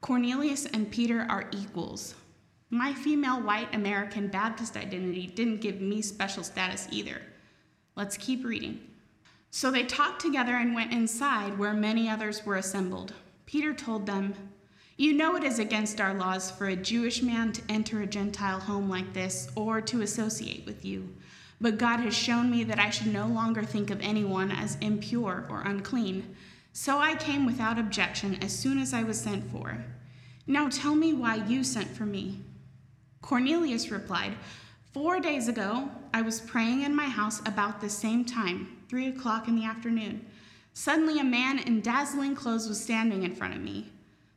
Cornelius 0.00 0.66
and 0.66 0.90
Peter 0.90 1.26
are 1.28 1.48
equals. 1.52 2.14
My 2.70 2.92
female 2.92 3.40
white 3.40 3.74
American 3.74 4.28
Baptist 4.28 4.76
identity 4.76 5.26
didn't 5.26 5.60
give 5.60 5.80
me 5.80 6.02
special 6.02 6.42
status 6.42 6.88
either. 6.90 7.22
Let's 7.96 8.16
keep 8.16 8.44
reading. 8.44 8.80
So 9.50 9.70
they 9.70 9.84
talked 9.84 10.20
together 10.20 10.56
and 10.56 10.74
went 10.74 10.92
inside 10.92 11.58
where 11.58 11.74
many 11.74 12.08
others 12.08 12.44
were 12.44 12.56
assembled. 12.56 13.12
Peter 13.44 13.74
told 13.74 14.06
them, 14.06 14.34
You 15.02 15.12
know 15.12 15.34
it 15.34 15.42
is 15.42 15.58
against 15.58 16.00
our 16.00 16.14
laws 16.14 16.52
for 16.52 16.68
a 16.68 16.76
Jewish 16.76 17.22
man 17.22 17.50
to 17.54 17.62
enter 17.68 18.02
a 18.02 18.06
Gentile 18.06 18.60
home 18.60 18.88
like 18.88 19.12
this 19.12 19.50
or 19.56 19.80
to 19.80 20.02
associate 20.02 20.64
with 20.64 20.84
you. 20.84 21.12
But 21.60 21.76
God 21.76 21.98
has 21.98 22.16
shown 22.16 22.48
me 22.48 22.62
that 22.62 22.78
I 22.78 22.90
should 22.90 23.12
no 23.12 23.26
longer 23.26 23.64
think 23.64 23.90
of 23.90 24.00
anyone 24.00 24.52
as 24.52 24.76
impure 24.76 25.44
or 25.50 25.62
unclean. 25.62 26.36
So 26.72 26.98
I 26.98 27.16
came 27.16 27.44
without 27.44 27.80
objection 27.80 28.36
as 28.44 28.56
soon 28.56 28.78
as 28.78 28.94
I 28.94 29.02
was 29.02 29.20
sent 29.20 29.50
for. 29.50 29.84
Now 30.46 30.68
tell 30.68 30.94
me 30.94 31.12
why 31.12 31.34
you 31.34 31.64
sent 31.64 31.88
for 31.88 32.06
me. 32.06 32.38
Cornelius 33.22 33.90
replied, 33.90 34.34
Four 34.92 35.18
days 35.18 35.48
ago, 35.48 35.88
I 36.14 36.22
was 36.22 36.40
praying 36.40 36.82
in 36.82 36.94
my 36.94 37.08
house 37.08 37.40
about 37.40 37.80
the 37.80 37.90
same 37.90 38.24
time, 38.24 38.84
three 38.88 39.08
o'clock 39.08 39.48
in 39.48 39.56
the 39.56 39.64
afternoon. 39.64 40.24
Suddenly, 40.74 41.18
a 41.18 41.24
man 41.24 41.58
in 41.58 41.80
dazzling 41.80 42.36
clothes 42.36 42.68
was 42.68 42.80
standing 42.80 43.24
in 43.24 43.34
front 43.34 43.54
of 43.54 43.60
me. 43.60 43.91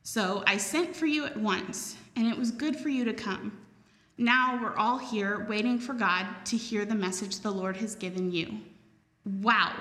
So 0.08 0.44
I 0.46 0.58
sent 0.58 0.96
for 0.96 1.08
you 1.08 1.26
at 1.26 1.36
once, 1.36 1.98
and 2.16 2.28
it 2.28 2.38
was 2.38 2.52
good 2.52 2.76
for 2.76 2.90
you 2.90 3.06
to 3.06 3.14
come. 3.14 3.58
Now 4.20 4.60
we're 4.62 4.78
all 4.78 5.00
here 5.00 5.48
waiting 5.50 5.80
for 5.80 5.94
God 5.94 6.28
to 6.46 6.56
hear 6.56 6.86
the 6.86 6.94
message 6.94 7.40
the 7.40 7.50
Lord 7.50 7.76
has 7.78 7.96
given 7.96 8.32
you. 8.32 8.60
Wow. 9.42 9.74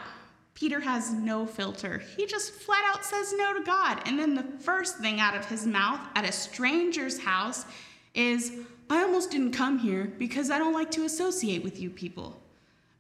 Peter 0.55 0.81
has 0.81 1.13
no 1.13 1.45
filter. 1.45 2.03
He 2.17 2.25
just 2.25 2.55
flat 2.55 2.83
out 2.87 3.05
says 3.05 3.35
no 3.37 3.53
to 3.53 3.63
God. 3.65 4.01
And 4.07 4.19
then 4.19 4.35
the 4.35 4.47
first 4.61 4.97
thing 4.97 5.21
out 5.21 5.37
of 5.37 5.45
his 5.45 5.67
mouth 5.67 6.01
at 6.15 6.27
a 6.27 6.33
stranger's 6.33 7.19
house 7.19 7.67
is, 8.15 8.51
I 8.89 9.03
almost 9.03 9.31
didn't 9.31 9.53
come 9.53 9.79
here 9.79 10.11
because 10.19 10.51
I 10.51 10.57
don't 10.57 10.73
like 10.73 10.91
to 10.93 11.05
associate 11.05 11.63
with 11.63 11.79
you 11.79 11.91
people. 11.91 12.41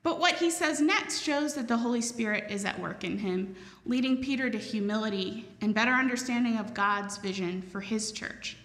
But 0.04 0.20
what 0.20 0.34
he 0.34 0.50
says 0.50 0.82
next 0.82 1.22
shows 1.22 1.54
that 1.54 1.66
the 1.66 1.78
Holy 1.78 2.02
Spirit 2.02 2.50
is 2.50 2.66
at 2.66 2.78
work 2.78 3.04
in 3.04 3.18
him, 3.18 3.56
leading 3.86 4.22
Peter 4.22 4.50
to 4.50 4.58
humility 4.58 5.48
and 5.62 5.74
better 5.74 5.92
understanding 5.92 6.58
of 6.58 6.74
God's 6.74 7.16
vision 7.16 7.62
for 7.62 7.80
his 7.80 8.12
church. 8.12 8.58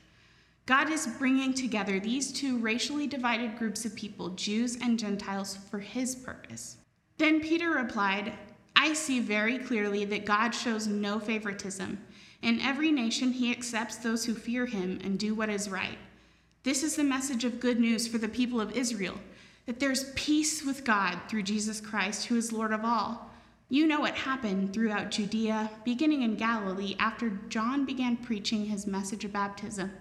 God 0.65 0.91
is 0.91 1.07
bringing 1.17 1.53
together 1.53 1.97
these 1.97 2.33
two 2.33 2.59
racially 2.59 3.07
divided 3.07 3.57
groups 3.57 3.85
of 3.85 3.95
people, 3.95 4.29
Jews 4.31 4.77
and 4.81 4.99
Gentiles, 4.99 5.57
for 5.71 5.79
his 5.79 6.13
purpose. 6.13 6.75
Then 7.17 7.39
Peter 7.39 7.71
replied, 7.71 8.33
I 8.75 8.91
see 8.91 9.21
very 9.21 9.57
clearly 9.59 10.03
that 10.05 10.25
God 10.25 10.51
shows 10.51 10.87
no 10.87 11.21
favoritism. 11.21 12.05
In 12.41 12.59
every 12.59 12.91
nation, 12.91 13.31
he 13.31 13.49
accepts 13.49 13.95
those 13.95 14.25
who 14.25 14.33
fear 14.35 14.65
him 14.65 14.99
and 15.05 15.17
do 15.17 15.33
what 15.33 15.49
is 15.49 15.69
right. 15.69 15.97
This 16.63 16.83
is 16.83 16.97
the 16.97 17.03
message 17.05 17.45
of 17.45 17.61
good 17.61 17.79
news 17.79 18.09
for 18.09 18.17
the 18.17 18.27
people 18.27 18.59
of 18.59 18.73
Israel 18.73 19.17
that 19.69 19.79
there's 19.79 20.11
peace 20.15 20.65
with 20.65 20.83
God 20.83 21.19
through 21.29 21.43
Jesus 21.43 21.79
Christ, 21.79 22.25
who 22.25 22.35
is 22.35 22.51
Lord 22.51 22.73
of 22.73 22.83
all. 22.83 23.29
You 23.69 23.85
know 23.85 23.99
what 23.99 24.15
happened 24.15 24.73
throughout 24.73 25.11
Judea, 25.11 25.69
beginning 25.85 26.23
in 26.23 26.37
Galilee, 26.37 26.95
after 26.97 27.29
John 27.49 27.85
began 27.85 28.17
preaching 28.17 28.65
his 28.65 28.87
message 28.87 29.25
of 29.25 29.31
baptism. 29.31 29.91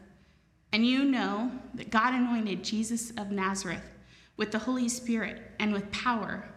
And 0.73 0.87
you 0.87 1.05
know 1.05 1.53
that 1.75 1.91
God 1.91 2.15
anointed 2.15 2.65
Jesus 2.65 3.11
of 3.19 3.31
Nazareth 3.31 3.91
with 4.39 4.53
the 4.53 4.59
Holy 4.59 4.89
Spirit 4.89 5.43
and 5.61 5.75
with 5.75 5.93
power. 5.93 6.49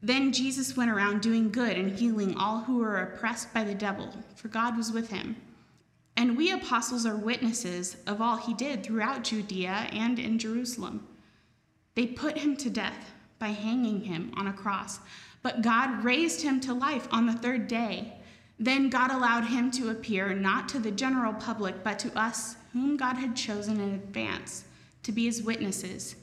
Then 0.00 0.32
Jesus 0.32 0.76
went 0.76 0.92
around 0.92 1.22
doing 1.22 1.50
good 1.50 1.76
and 1.76 1.98
healing 1.98 2.36
all 2.36 2.60
who 2.60 2.78
were 2.78 3.02
oppressed 3.02 3.52
by 3.52 3.64
the 3.64 3.74
devil, 3.74 4.08
for 4.36 4.46
God 4.46 4.76
was 4.76 4.92
with 4.92 5.10
him. 5.10 5.34
And 6.16 6.36
we 6.36 6.52
apostles 6.52 7.04
are 7.06 7.16
witnesses 7.16 7.96
of 8.06 8.20
all 8.20 8.36
he 8.36 8.54
did 8.54 8.84
throughout 8.84 9.24
Judea 9.24 9.88
and 9.90 10.20
in 10.20 10.38
Jerusalem. 10.38 11.08
They 11.94 12.06
put 12.06 12.38
him 12.38 12.56
to 12.58 12.70
death 12.70 13.12
by 13.38 13.48
hanging 13.48 14.02
him 14.02 14.32
on 14.36 14.46
a 14.46 14.52
cross, 14.52 15.00
but 15.42 15.62
God 15.62 16.04
raised 16.04 16.42
him 16.42 16.60
to 16.60 16.74
life 16.74 17.08
on 17.10 17.26
the 17.26 17.32
third 17.32 17.66
day. 17.66 18.14
Then 18.58 18.90
God 18.90 19.10
allowed 19.10 19.44
him 19.44 19.70
to 19.72 19.90
appear 19.90 20.34
not 20.34 20.68
to 20.70 20.78
the 20.78 20.90
general 20.90 21.32
public, 21.32 21.82
but 21.82 21.98
to 22.00 22.18
us 22.18 22.56
whom 22.72 22.96
God 22.96 23.16
had 23.16 23.34
chosen 23.34 23.80
in 23.80 23.94
advance 23.94 24.64
to 25.02 25.12
be 25.12 25.24
his 25.24 25.42
witnesses. 25.42 26.16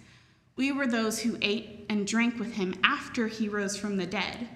We 0.55 0.71
were 0.71 0.87
those 0.87 1.19
who 1.19 1.37
ate 1.41 1.85
and 1.89 2.05
drank 2.05 2.39
with 2.39 2.53
him 2.53 2.75
after 2.83 3.27
he 3.27 3.49
rose 3.49 3.75
from 3.75 3.97
the 3.97 4.05
dead. 4.05 4.47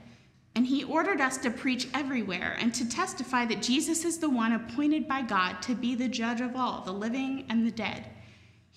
And 0.53 0.65
he 0.65 0.83
ordered 0.83 1.21
us 1.21 1.37
to 1.39 1.49
preach 1.49 1.87
everywhere 1.93 2.57
and 2.59 2.73
to 2.73 2.87
testify 2.87 3.45
that 3.45 3.61
Jesus 3.61 4.03
is 4.03 4.17
the 4.17 4.29
one 4.29 4.51
appointed 4.51 5.07
by 5.07 5.21
God 5.21 5.61
to 5.63 5.75
be 5.75 5.95
the 5.95 6.09
judge 6.09 6.41
of 6.41 6.55
all, 6.55 6.81
the 6.81 6.91
living 6.91 7.45
and 7.49 7.65
the 7.65 7.71
dead. 7.71 8.05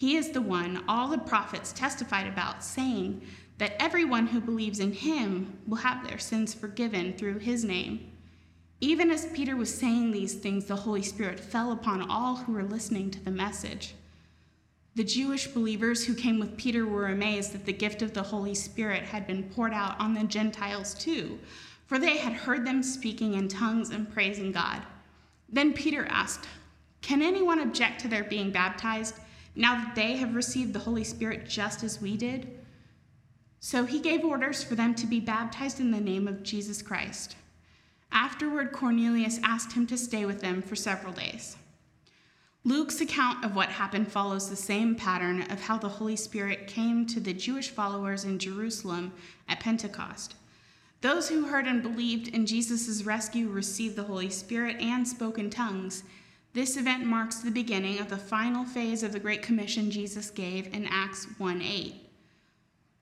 He 0.04 0.16
is 0.16 0.32
the 0.32 0.42
one 0.42 0.84
all 0.87 1.08
the 1.08 1.16
prophets 1.16 1.73
testified 1.73 2.26
about, 2.26 2.62
saying 2.62 3.23
that 3.56 3.82
everyone 3.82 4.26
who 4.26 4.38
believes 4.38 4.78
in 4.78 4.92
him 4.92 5.56
will 5.66 5.78
have 5.78 6.06
their 6.06 6.18
sins 6.18 6.52
forgiven 6.52 7.14
through 7.14 7.38
his 7.38 7.64
name. 7.64 8.12
Even 8.82 9.11
as 9.11 9.25
Peter 9.32 9.56
was 9.56 9.75
saying 9.75 10.11
these 10.11 10.34
things, 10.34 10.66
the 10.66 10.76
Holy 10.76 11.00
Spirit 11.00 11.40
fell 11.40 11.73
upon 11.73 12.02
all 12.02 12.37
who 12.37 12.52
were 12.52 12.64
listening 12.64 13.11
to 13.12 13.25
the 13.25 13.30
message. 13.30 13.94
The 14.94 15.04
Jewish 15.04 15.46
believers 15.46 16.04
who 16.04 16.14
came 16.14 16.38
with 16.38 16.58
Peter 16.58 16.87
were 16.87 17.06
amazed 17.06 17.54
that 17.54 17.64
the 17.64 17.73
gift 17.73 18.02
of 18.02 18.12
the 18.12 18.25
Holy 18.25 18.54
Spirit 18.54 19.04
had 19.04 19.26
been 19.26 19.44
poured 19.44 19.73
out 19.73 19.99
on 19.99 20.12
the 20.12 20.25
Gentiles 20.25 20.92
too, 20.92 21.38
for 21.87 21.99
they 21.99 22.18
had 22.18 22.34
heard 22.34 22.66
them 22.66 22.82
speaking 22.82 23.32
in 23.32 23.49
tongues 23.49 23.88
and 23.88 24.12
praising 24.12 24.52
God. 24.52 24.82
Then 25.49 25.73
Peter 25.73 26.04
asked, 26.11 26.46
Can 27.00 27.23
anyone 27.23 27.61
object 27.61 28.02
to 28.02 28.08
their 28.08 28.25
being 28.25 28.50
baptized 28.50 29.14
now 29.54 29.76
that 29.76 29.94
they 29.94 30.16
have 30.16 30.34
received 30.34 30.73
the 30.73 30.80
Holy 30.80 31.04
Spirit 31.04 31.49
just 31.49 31.82
as 31.82 32.00
we 32.00 32.16
did? 32.16 32.58
So 33.61 33.84
he 33.84 34.00
gave 34.00 34.25
orders 34.25 34.62
for 34.62 34.75
them 34.75 34.94
to 34.96 35.06
be 35.06 35.20
baptized 35.20 35.80
in 35.80 35.90
the 35.90 36.00
name 36.00 36.28
of 36.28 36.42
Jesus 36.42 36.82
Christ. 36.82 37.37
Afterward, 38.12 38.73
Cornelius 38.73 39.40
asked 39.42 39.73
him 39.73 39.87
to 39.88 39.96
stay 39.96 40.26
with 40.26 40.40
them 40.40 40.62
for 40.62 40.76
several 40.76 41.12
days. 41.12 41.56
Luke's 42.66 43.00
account 43.00 43.44
of 43.44 43.54
what 43.54 43.68
happened 43.68 44.11
follows 44.11 44.49
the 44.49 44.56
same 44.56 44.94
pattern 44.94 45.42
of 45.50 45.61
how 45.61 45.76
the 45.76 45.88
Holy 45.88 46.16
Spirit 46.16 46.66
came 46.66 47.04
to 47.06 47.20
the 47.20 47.34
Jewish 47.34 47.70
followers 47.70 48.25
in 48.25 48.38
Jerusalem 48.38 49.12
at 49.49 49.61
Pentecost. 49.61 50.34
Those 51.02 51.28
who 51.28 51.44
heard 51.44 51.66
and 51.66 51.82
believed 51.82 52.28
in 52.28 52.46
Jesus' 52.46 53.02
rescue 53.02 53.50
received 53.50 53.96
the 53.96 54.04
Holy 54.04 54.30
Spirit 54.30 54.76
and 54.80 55.06
spoke 55.06 55.38
in 55.38 55.50
tongues. 55.50 56.04
This 56.54 56.76
event 56.76 57.04
marks 57.04 57.38
the 57.38 57.50
beginning 57.50 57.99
of 57.99 58.08
the 58.08 58.16
final 58.16 58.64
phase 58.64 59.02
of 59.02 59.11
the 59.11 59.18
Great 59.18 59.42
Commission 59.42 59.90
Jesus 59.90 60.30
gave 60.30 60.73
in 60.73 60.87
Acts 60.87 61.26
1 61.38 61.61
8. 61.61 61.96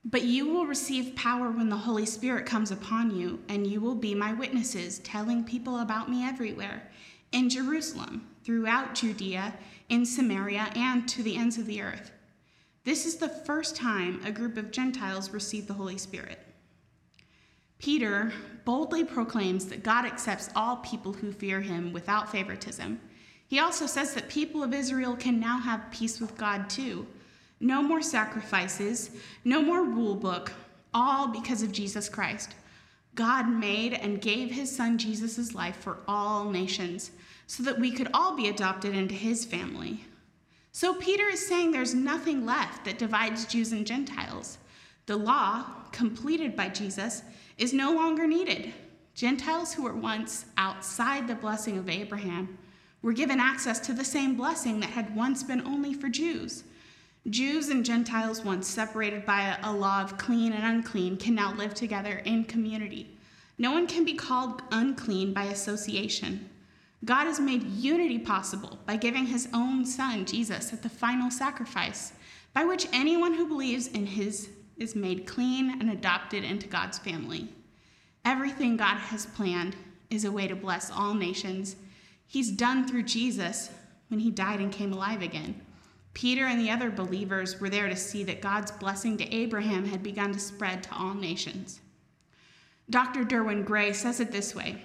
But 0.07 0.23
you 0.23 0.49
will 0.49 0.65
receive 0.65 1.15
power 1.15 1.51
when 1.51 1.69
the 1.69 1.77
Holy 1.77 2.07
Spirit 2.07 2.47
comes 2.47 2.71
upon 2.71 3.15
you, 3.15 3.41
and 3.51 3.67
you 3.67 3.83
will 3.83 3.95
be 3.95 4.15
my 4.15 4.33
witnesses, 4.33 5.01
telling 5.01 5.45
people 5.45 5.81
about 5.81 6.09
me 6.09 6.27
everywhere 6.27 6.91
in 7.31 7.51
Jerusalem, 7.51 8.27
throughout 8.43 8.95
Judea, 8.95 9.53
in 9.91 10.07
Samaria, 10.07 10.73
and 10.75 11.07
to 11.11 11.23
the 11.23 11.37
ends 11.37 11.59
of 11.59 11.67
the 11.67 11.83
earth. 11.83 12.11
This 12.85 13.05
is 13.05 13.17
the 13.17 13.29
first 13.29 13.77
time 13.77 14.23
a 14.25 14.33
group 14.33 14.57
of 14.57 14.71
Gentiles 14.71 15.29
received 15.29 15.69
the 15.69 15.75
Holy 15.75 15.99
Spirit. 15.99 16.39
Peter 17.79 18.33
boldly 18.65 19.05
proclaims 19.05 19.67
that 19.67 19.83
God 19.83 20.07
accepts 20.07 20.49
all 20.57 20.77
people 20.77 21.13
who 21.13 21.33
fear 21.33 21.61
him 21.61 21.93
without 21.93 22.33
favoritism. 22.33 22.99
He 23.53 23.59
also 23.59 23.85
says 23.85 24.15
that 24.15 24.31
people 24.31 24.63
of 24.63 24.73
Israel 24.73 25.15
can 25.15 25.39
now 25.39 25.59
have 25.59 25.91
peace 25.91 26.23
with 26.23 26.39
God 26.39 26.71
too 26.71 27.07
no 27.61 27.83
more 27.83 28.01
sacrifices, 28.01 29.11
no 29.45 29.61
more 29.61 29.85
rule 29.85 30.15
book, 30.15 30.55
all 30.95 31.29
because 31.29 31.63
of 31.63 31.71
Jesus 31.71 32.09
Christ. 32.09 32.55
God 33.15 33.47
made 33.51 33.93
and 33.93 34.23
gave 34.23 34.51
his 34.51 34.75
son 34.75 34.97
Jesus' 34.97 35.55
life 35.55 35.77
for 35.77 35.99
all 36.09 36.49
nations 36.49 37.11
so 37.47 37.63
that 37.65 37.79
we 37.79 37.91
could 37.91 38.09
all 38.15 38.35
be 38.35 38.49
adopted 38.49 38.97
into 38.97 39.15
his 39.15 39.45
family. 39.45 40.07
So 40.73 40.95
Peter 40.95 41.29
is 41.29 41.47
saying 41.47 41.73
there's 41.73 41.95
nothing 41.95 42.47
left 42.47 42.87
that 42.87 42.99
divides 42.99 43.45
Jews 43.45 43.73
and 43.73 43.87
Gentiles. 43.87 44.57
The 45.05 45.17
law, 45.17 45.67
completed 45.93 46.57
by 46.57 46.71
Jesus, 46.71 47.21
is 47.59 47.75
no 47.75 47.93
longer 47.93 48.27
needed. 48.27 48.73
Gentiles 49.15 49.75
who 49.75 49.83
were 49.83 49.95
once 49.95 50.47
outside 50.57 51.29
the 51.29 51.35
blessing 51.35 51.77
of 51.77 51.91
Abraham 51.91 52.57
were 53.03 53.13
given 53.13 53.41
access 53.41 53.81
to 53.81 53.93
the 53.93 54.05
same 54.05 54.37
blessing 54.37 54.81
that 54.81 54.91
had 54.91 55.15
once 55.15 55.43
been 55.43 55.67
only 55.67 55.93
for 55.93 56.09
Jews. 56.09 56.65
Jews 57.29 57.69
and 57.69 57.85
Gentiles, 57.85 58.43
once 58.43 58.67
separated 58.67 59.25
by 59.27 59.57
a, 59.63 59.73
law 59.73 60.03
of 60.03 60.19
clean 60.19 60.53
and 60.53 60.65
unclean, 60.65 61.17
can 61.17 61.35
now 61.35 61.55
live 61.55 61.75
together 61.75 62.23
in 62.25 62.45
community. 62.45 63.17
No 63.59 63.71
one 63.73 63.87
can 63.87 64.05
be 64.05 64.15
called 64.15 64.63
unclean 64.73 65.33
by 65.33 65.45
association. 65.45 66.49
God 67.05 67.27
has 67.27 67.39
made 67.39 67.65
unity 67.65 68.19
possible 68.19 68.79
by 68.87 68.97
giving 68.97 69.27
his 69.27 69.49
own 69.53 69.85
son, 69.85 70.25
Jesus, 70.25 70.73
at 70.73 70.83
the 70.83 70.89
final 70.89 71.31
sacrifice, 71.31 72.13
by 72.55 72.65
which 72.65 72.89
anyone 72.93 73.35
who 73.35 73.47
believes 73.47 73.89
in 73.89 74.07
his 74.07 74.49
is 74.77 74.97
made 74.97 75.27
clean 75.27 75.81
and 75.81 75.91
adopted 75.91 76.45
into 76.45 76.67
God's 76.67 76.99
family. 76.99 77.49
Everything 78.25 78.77
God 78.77 78.97
has 78.97 79.27
planned 79.27 79.77
is 80.11 80.25
a 80.25 80.33
way 80.33 80.47
to 80.47 80.57
bless 80.57 80.91
all 80.91 81.15
nations. 81.15 81.77
He's 82.33 82.51
done 82.51 82.89
through 82.89 83.03
Jesus 83.03 83.69
when 84.09 84.19
he 84.19 84.31
died 84.31 84.61
and 84.61 84.73
came 84.73 84.95
alive 84.95 85.21
again. 85.21 85.61
Peter 86.15 86.47
and 86.47 86.59
the 86.59 86.71
other 86.71 86.91
believers 86.91 87.61
were 87.61 87.69
there 87.69 87.91
to 87.91 87.95
see 87.95 88.25
that 88.25 88.41
God's 88.41 88.71
blessing 88.71 89.19
to 89.19 89.35
Abraham 89.35 89.85
had 89.85 90.03
begun 90.03 90.33
to 90.33 90.39
spread 90.39 90.83
to 90.83 90.95
all 90.95 91.13
nations. 91.13 91.83
Dr. 92.89 93.25
Derwin 93.25 93.67
Gray 93.67 93.93
says 93.93 94.19
it 94.19 94.33
this 94.33 94.55
way 94.55 94.81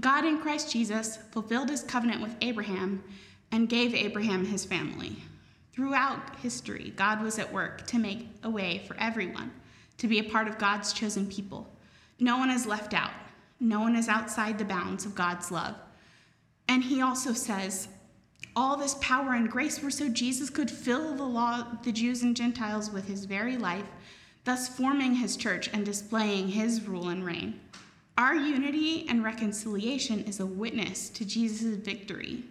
God 0.00 0.24
in 0.24 0.38
Christ 0.38 0.72
Jesus 0.72 1.18
fulfilled 1.32 1.68
his 1.68 1.82
covenant 1.82 2.22
with 2.22 2.34
Abraham 2.40 3.04
and 3.52 3.68
gave 3.68 3.94
Abraham 3.94 4.46
his 4.46 4.64
family. 4.64 5.18
Throughout 5.74 6.36
history, 6.36 6.94
God 6.96 7.20
was 7.20 7.38
at 7.38 7.52
work 7.52 7.86
to 7.88 7.98
make 7.98 8.30
a 8.42 8.48
way 8.48 8.82
for 8.88 8.96
everyone 8.98 9.52
to 9.98 10.08
be 10.08 10.18
a 10.18 10.30
part 10.30 10.48
of 10.48 10.56
God's 10.56 10.94
chosen 10.94 11.26
people. 11.26 11.70
No 12.18 12.38
one 12.38 12.48
is 12.48 12.64
left 12.64 12.94
out, 12.94 13.12
no 13.60 13.80
one 13.80 13.96
is 13.96 14.08
outside 14.08 14.56
the 14.56 14.64
bounds 14.64 15.04
of 15.04 15.14
God's 15.14 15.50
love. 15.50 15.76
And 16.68 16.82
he 16.82 17.02
also 17.02 17.32
says, 17.32 17.88
all 18.56 18.76
this 18.76 18.96
power 19.00 19.32
and 19.32 19.50
grace 19.50 19.82
were 19.82 19.90
so 19.90 20.08
Jesus 20.08 20.48
could 20.48 20.70
fill 20.70 21.14
the 21.14 21.24
law, 21.24 21.66
the 21.82 21.90
Jews 21.92 22.22
and 22.22 22.36
Gentiles 22.36 22.90
with 22.90 23.08
his 23.08 23.24
very 23.24 23.56
life, 23.56 23.86
thus 24.44 24.68
forming 24.68 25.14
his 25.14 25.36
church 25.36 25.68
and 25.72 25.84
displaying 25.84 26.48
his 26.48 26.86
rule 26.86 27.08
and 27.08 27.24
reign. 27.24 27.58
Our 28.16 28.36
unity 28.36 29.08
and 29.08 29.24
reconciliation 29.24 30.20
is 30.20 30.38
a 30.38 30.46
witness 30.46 31.08
to 31.10 31.24
Jesus' 31.24 31.76
victory. 31.76 32.44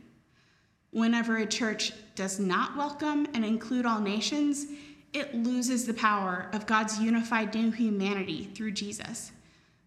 Whenever 0.92 1.38
a 1.38 1.46
church 1.46 1.94
does 2.16 2.38
not 2.38 2.76
welcome 2.76 3.26
and 3.34 3.46
include 3.46 3.86
all 3.86 4.02
nations, 4.02 4.66
it 5.14 5.34
loses 5.34 5.86
the 5.86 5.94
power 5.94 6.50
of 6.52 6.66
God's 6.66 7.00
unified 7.00 7.56
new 7.56 7.72
humanity 7.72 8.50
through 8.54 8.72
Jesus. 8.72 9.32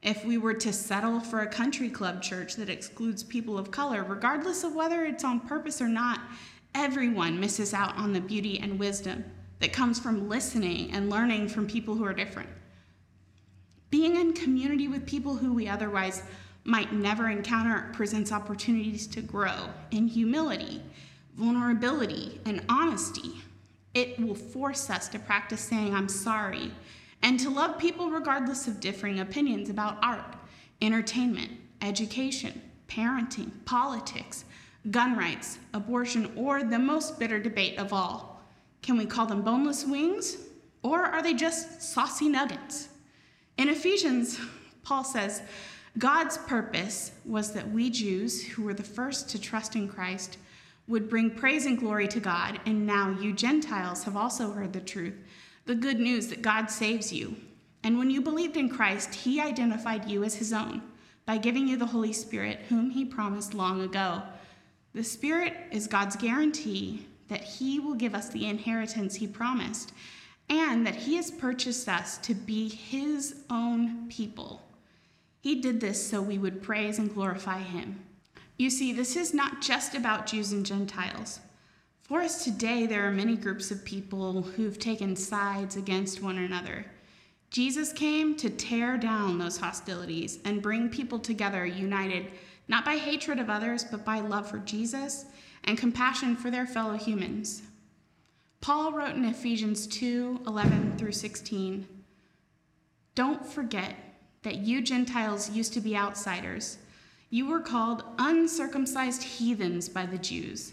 If 0.02 0.24
we 0.24 0.38
were 0.38 0.54
to 0.54 0.72
settle 0.72 1.20
for 1.20 1.40
a 1.40 1.46
country 1.46 1.88
club 1.88 2.22
church 2.22 2.56
that 2.56 2.68
excludes 2.68 3.22
people 3.22 3.58
of 3.58 3.70
color, 3.70 4.04
regardless 4.04 4.62
of 4.62 4.74
whether 4.74 5.04
it's 5.04 5.24
on 5.24 5.40
purpose 5.40 5.80
or 5.80 5.88
not, 5.88 6.20
everyone 6.74 7.40
misses 7.40 7.74
out 7.74 7.96
on 7.96 8.12
the 8.12 8.20
beauty 8.20 8.58
and 8.60 8.78
wisdom 8.78 9.24
that 9.60 9.72
comes 9.72 9.98
from 9.98 10.28
listening 10.28 10.92
and 10.92 11.10
learning 11.10 11.48
from 11.48 11.66
people 11.66 11.94
who 11.94 12.04
are 12.04 12.12
different. 12.12 12.50
Being 13.90 14.16
in 14.16 14.32
community 14.32 14.88
with 14.88 15.06
people 15.06 15.36
who 15.36 15.52
we 15.54 15.68
otherwise 15.68 16.22
might 16.64 16.92
never 16.92 17.30
encounter 17.30 17.90
presents 17.92 18.32
opportunities 18.32 19.06
to 19.06 19.22
grow 19.22 19.70
in 19.92 20.08
humility, 20.08 20.82
vulnerability, 21.36 22.40
and 22.44 22.62
honesty. 22.68 23.40
It 23.94 24.20
will 24.20 24.34
force 24.34 24.90
us 24.90 25.08
to 25.08 25.18
practice 25.18 25.60
saying, 25.60 25.94
I'm 25.94 26.08
sorry, 26.08 26.72
and 27.22 27.38
to 27.40 27.50
love 27.50 27.78
people 27.78 28.10
regardless 28.10 28.66
of 28.66 28.80
differing 28.80 29.20
opinions 29.20 29.70
about 29.70 29.98
art, 30.02 30.36
entertainment, 30.80 31.50
education, 31.82 32.60
parenting, 32.88 33.50
politics, 33.64 34.44
gun 34.90 35.16
rights, 35.16 35.58
abortion, 35.74 36.32
or 36.36 36.62
the 36.62 36.78
most 36.78 37.18
bitter 37.18 37.38
debate 37.38 37.78
of 37.78 37.92
all. 37.92 38.40
Can 38.82 38.96
we 38.96 39.06
call 39.06 39.26
them 39.26 39.42
boneless 39.42 39.84
wings, 39.84 40.36
or 40.82 41.02
are 41.02 41.22
they 41.22 41.34
just 41.34 41.82
saucy 41.82 42.28
nuggets? 42.28 42.88
In 43.56 43.68
Ephesians, 43.68 44.38
Paul 44.84 45.02
says, 45.02 45.42
God's 45.98 46.38
purpose 46.38 47.12
was 47.24 47.52
that 47.52 47.70
we 47.70 47.90
Jews, 47.90 48.46
who 48.46 48.62
were 48.62 48.74
the 48.74 48.82
first 48.82 49.30
to 49.30 49.40
trust 49.40 49.74
in 49.74 49.88
Christ, 49.88 50.38
would 50.86 51.08
bring 51.08 51.30
praise 51.30 51.66
and 51.66 51.78
glory 51.78 52.06
to 52.08 52.20
God, 52.20 52.60
and 52.66 52.86
now 52.86 53.10
you 53.18 53.32
Gentiles 53.32 54.04
have 54.04 54.16
also 54.16 54.52
heard 54.52 54.72
the 54.72 54.80
truth 54.80 55.14
the 55.66 55.74
good 55.74 56.00
news 56.00 56.28
that 56.28 56.42
God 56.42 56.70
saves 56.70 57.12
you. 57.12 57.36
And 57.82 57.98
when 57.98 58.10
you 58.10 58.20
believed 58.20 58.56
in 58.56 58.68
Christ, 58.68 59.14
he 59.14 59.40
identified 59.40 60.08
you 60.08 60.24
as 60.24 60.36
his 60.36 60.52
own 60.52 60.82
by 61.26 61.38
giving 61.38 61.68
you 61.68 61.76
the 61.76 61.86
Holy 61.86 62.12
Spirit, 62.12 62.60
whom 62.68 62.90
he 62.90 63.04
promised 63.04 63.52
long 63.52 63.80
ago. 63.82 64.22
The 64.94 65.04
Spirit 65.04 65.54
is 65.72 65.86
God's 65.86 66.16
guarantee 66.16 67.06
that 67.28 67.42
he 67.42 67.80
will 67.80 67.94
give 67.94 68.14
us 68.14 68.28
the 68.28 68.46
inheritance 68.46 69.16
he 69.16 69.26
promised 69.26 69.92
and 70.48 70.86
that 70.86 70.94
he 70.94 71.16
has 71.16 71.30
purchased 71.30 71.88
us 71.88 72.18
to 72.18 72.34
be 72.34 72.68
his 72.68 73.42
own 73.50 74.08
people. 74.08 74.62
He 75.40 75.60
did 75.60 75.80
this 75.80 76.04
so 76.04 76.22
we 76.22 76.38
would 76.38 76.62
praise 76.62 76.98
and 76.98 77.12
glorify 77.12 77.58
him. 77.58 78.04
You 78.56 78.70
see, 78.70 78.92
this 78.92 79.16
is 79.16 79.34
not 79.34 79.60
just 79.60 79.94
about 79.94 80.26
Jews 80.26 80.52
and 80.52 80.64
Gentiles. 80.64 81.40
For 82.06 82.20
us 82.20 82.44
today, 82.44 82.86
there 82.86 83.08
are 83.08 83.10
many 83.10 83.34
groups 83.34 83.72
of 83.72 83.84
people 83.84 84.42
who've 84.42 84.78
taken 84.78 85.16
sides 85.16 85.74
against 85.74 86.22
one 86.22 86.38
another. 86.38 86.86
Jesus 87.50 87.92
came 87.92 88.36
to 88.36 88.48
tear 88.48 88.96
down 88.96 89.38
those 89.38 89.56
hostilities 89.56 90.38
and 90.44 90.62
bring 90.62 90.88
people 90.88 91.18
together 91.18 91.66
united, 91.66 92.30
not 92.68 92.84
by 92.84 92.94
hatred 92.94 93.40
of 93.40 93.50
others, 93.50 93.82
but 93.82 94.04
by 94.04 94.20
love 94.20 94.48
for 94.48 94.58
Jesus 94.58 95.24
and 95.64 95.76
compassion 95.76 96.36
for 96.36 96.48
their 96.48 96.64
fellow 96.64 96.96
humans. 96.96 97.62
Paul 98.60 98.92
wrote 98.92 99.16
in 99.16 99.24
Ephesians 99.24 99.88
2 99.88 100.42
11 100.46 100.98
through 100.98 101.10
16 101.10 101.88
Don't 103.16 103.44
forget 103.44 103.96
that 104.44 104.58
you 104.58 104.80
Gentiles 104.80 105.50
used 105.50 105.72
to 105.72 105.80
be 105.80 105.96
outsiders. 105.96 106.78
You 107.30 107.48
were 107.48 107.58
called 107.58 108.04
uncircumcised 108.16 109.24
heathens 109.24 109.88
by 109.88 110.06
the 110.06 110.18
Jews 110.18 110.72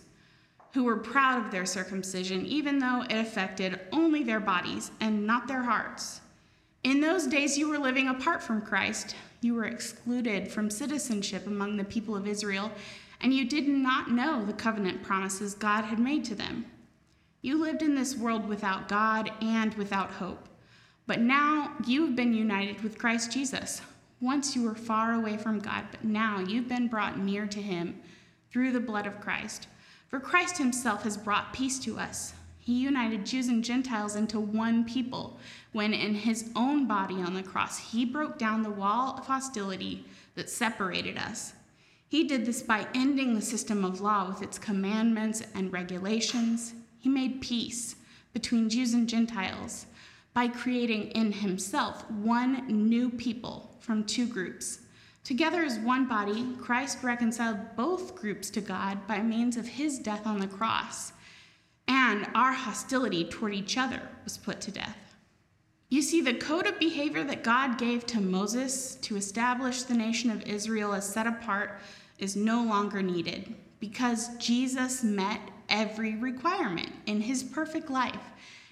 who 0.73 0.83
were 0.83 0.97
proud 0.97 1.45
of 1.45 1.51
their 1.51 1.65
circumcision, 1.65 2.45
even 2.45 2.79
though 2.79 3.03
it 3.09 3.15
affected 3.15 3.79
only 3.91 4.23
their 4.23 4.39
bodies 4.39 4.91
and 4.99 5.25
not 5.25 5.47
their 5.47 5.61
hearts. 5.61 6.21
In 6.83 6.99
those 6.99 7.27
days, 7.27 7.57
you 7.57 7.69
were 7.69 7.77
living 7.77 8.07
apart 8.07 8.41
from 8.41 8.61
Christ. 8.61 9.15
You 9.41 9.53
were 9.53 9.65
excluded 9.65 10.51
from 10.51 10.69
citizenship 10.69 11.47
among 11.47 11.77
the 11.77 11.83
people 11.83 12.15
of 12.15 12.27
Israel, 12.27 12.71
and 13.21 13.33
you 13.33 13.45
did 13.45 13.67
not 13.67 14.11
know 14.11 14.43
the 14.43 14.53
covenant 14.53 15.03
promises 15.03 15.53
God 15.53 15.85
had 15.85 15.99
made 15.99 16.25
to 16.25 16.35
them. 16.35 16.65
You 17.41 17.61
lived 17.61 17.81
in 17.81 17.93
this 17.93 18.17
world 18.17 18.47
without 18.47 18.89
God 18.89 19.31
and 19.41 19.73
without 19.75 20.11
hope. 20.11 20.49
But 21.05 21.19
now 21.19 21.73
you've 21.85 22.15
been 22.15 22.33
united 22.33 22.81
with 22.81 22.97
Christ 22.97 23.31
Jesus. 23.31 23.81
Once 24.21 24.55
you 24.55 24.63
were 24.63 24.75
far 24.75 25.13
away 25.13 25.37
from 25.37 25.59
God, 25.59 25.85
but 25.91 26.03
now 26.03 26.39
you've 26.39 26.69
been 26.69 26.87
brought 26.87 27.19
near 27.19 27.45
to 27.47 27.61
Him 27.61 27.99
through 28.51 28.71
the 28.71 28.79
blood 28.79 29.05
of 29.05 29.19
Christ. 29.19 29.67
For 30.13 30.19
Christ 30.19 30.59
himself 30.59 31.05
has 31.05 31.17
brought 31.17 31.53
peace 31.53 31.79
to 31.79 31.97
us. 31.97 32.33
He 32.59 32.73
united 32.73 33.25
Jews 33.25 33.47
and 33.47 33.63
Gentiles 33.63 34.15
into 34.15 34.39
one 34.39 34.85
people 34.85 35.39
when, 35.71 35.91
in 35.91 36.13
his 36.13 36.51
own 36.55 36.85
body 36.85 37.15
on 37.15 37.33
the 37.33 37.41
cross, 37.41 37.79
he 37.79 38.05
broke 38.05 38.37
down 38.37 38.61
the 38.61 38.69
wall 38.69 39.15
of 39.17 39.25
hostility 39.25 40.05
that 40.35 40.51
separated 40.51 41.17
us. 41.17 41.53
He 42.07 42.25
did 42.25 42.45
this 42.45 42.61
by 42.61 42.85
ending 42.93 43.33
the 43.33 43.41
system 43.41 43.83
of 43.83 44.01
law 44.01 44.29
with 44.29 44.43
its 44.43 44.59
commandments 44.59 45.41
and 45.55 45.73
regulations. 45.73 46.75
He 46.99 47.09
made 47.09 47.41
peace 47.41 47.95
between 48.33 48.69
Jews 48.69 48.93
and 48.93 49.09
Gentiles 49.09 49.87
by 50.35 50.47
creating 50.47 51.07
in 51.13 51.31
himself 51.31 52.07
one 52.11 52.67
new 52.67 53.09
people 53.09 53.75
from 53.79 54.03
two 54.03 54.27
groups 54.27 54.77
Together 55.23 55.63
as 55.63 55.79
one 55.79 56.05
body, 56.05 56.45
Christ 56.59 57.01
reconciled 57.01 57.75
both 57.77 58.15
groups 58.15 58.49
to 58.51 58.61
God 58.61 59.07
by 59.07 59.21
means 59.21 59.55
of 59.55 59.67
his 59.67 59.97
death 59.97 60.27
on 60.27 60.39
the 60.39 60.47
cross, 60.47 61.13
and 61.87 62.27
our 62.35 62.51
hostility 62.51 63.23
toward 63.23 63.53
each 63.53 63.77
other 63.77 64.01
was 64.25 64.37
put 64.37 64.59
to 64.61 64.71
death. 64.71 65.15
You 65.89 66.01
see, 66.01 66.21
the 66.21 66.33
code 66.33 66.67
of 66.67 66.79
behavior 66.79 67.23
that 67.23 67.43
God 67.43 67.77
gave 67.77 68.05
to 68.07 68.19
Moses 68.19 68.95
to 68.95 69.15
establish 69.15 69.83
the 69.83 69.93
nation 69.93 70.29
of 70.29 70.41
Israel 70.41 70.93
as 70.93 71.07
set 71.07 71.27
apart 71.27 71.79
is 72.17 72.35
no 72.35 72.63
longer 72.63 73.01
needed 73.01 73.53
because 73.79 74.35
Jesus 74.37 75.03
met 75.03 75.39
every 75.69 76.15
requirement 76.15 76.91
in 77.05 77.21
his 77.21 77.43
perfect 77.43 77.89
life 77.89 78.31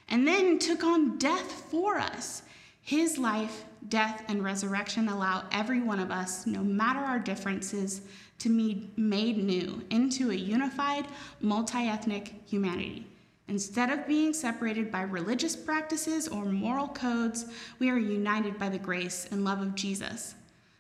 and 0.09 0.27
then 0.27 0.59
took 0.59 0.83
on 0.83 1.17
death 1.17 1.69
for 1.69 1.97
us. 1.97 2.43
His 2.81 3.17
life 3.17 3.65
death, 3.89 4.23
and 4.27 4.43
resurrection 4.43 5.09
allow 5.09 5.43
every 5.51 5.81
one 5.81 5.99
of 5.99 6.11
us, 6.11 6.45
no 6.45 6.63
matter 6.63 6.99
our 6.99 7.19
differences, 7.19 8.01
to 8.39 8.49
be 8.49 8.89
made 8.95 9.37
new 9.37 9.83
into 9.89 10.31
a 10.31 10.35
unified, 10.35 11.05
multi 11.41 11.87
ethnic 11.87 12.33
humanity. 12.45 13.05
Instead 13.47 13.89
of 13.89 14.07
being 14.07 14.33
separated 14.33 14.91
by 14.91 15.01
religious 15.01 15.55
practices 15.55 16.27
or 16.27 16.45
moral 16.45 16.87
codes, 16.87 17.45
we 17.79 17.89
are 17.89 17.97
united 17.97 18.57
by 18.57 18.69
the 18.69 18.79
grace 18.79 19.27
and 19.31 19.43
love 19.43 19.61
of 19.61 19.75
Jesus. 19.75 20.35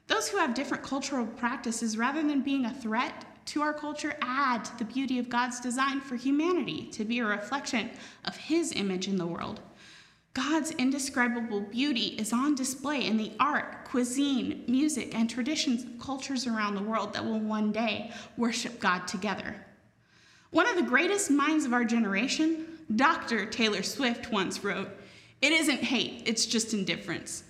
Those 0.07 0.29
who 0.29 0.37
have 0.37 0.53
different 0.53 0.83
cultural 0.83 1.25
practices, 1.25 1.97
rather 1.97 2.21
than 2.21 2.41
being 2.41 2.65
a 2.65 2.73
threat 2.73 3.25
to 3.47 3.61
our 3.61 3.73
culture, 3.73 4.15
add 4.21 4.63
to 4.65 4.77
the 4.77 4.85
beauty 4.85 5.19
of 5.19 5.29
God's 5.29 5.59
design 5.59 5.99
for 5.99 6.15
humanity 6.15 6.85
to 6.91 7.03
be 7.03 7.19
a 7.19 7.25
reflection 7.25 7.89
of 8.25 8.37
His 8.37 8.71
image 8.73 9.07
in 9.07 9.17
the 9.17 9.27
world. 9.27 9.59
God's 10.33 10.71
indescribable 10.71 11.59
beauty 11.59 12.15
is 12.17 12.31
on 12.31 12.55
display 12.55 13.05
in 13.05 13.17
the 13.17 13.33
art, 13.39 13.83
cuisine, 13.83 14.63
music, 14.65 15.13
and 15.13 15.29
traditions 15.29 15.83
of 15.83 15.99
cultures 15.99 16.47
around 16.47 16.75
the 16.75 16.83
world 16.83 17.13
that 17.13 17.25
will 17.25 17.39
one 17.39 17.73
day 17.73 18.11
worship 18.37 18.79
God 18.79 19.07
together. 19.07 19.55
One 20.51 20.67
of 20.67 20.77
the 20.77 20.83
greatest 20.83 21.31
minds 21.31 21.65
of 21.65 21.73
our 21.73 21.83
generation, 21.83 22.65
Dr. 22.95 23.45
Taylor 23.45 23.83
Swift, 23.83 24.31
once 24.31 24.63
wrote, 24.63 24.89
It 25.41 25.51
isn't 25.51 25.83
hate, 25.83 26.23
it's 26.25 26.45
just 26.45 26.73
indifference. 26.73 27.43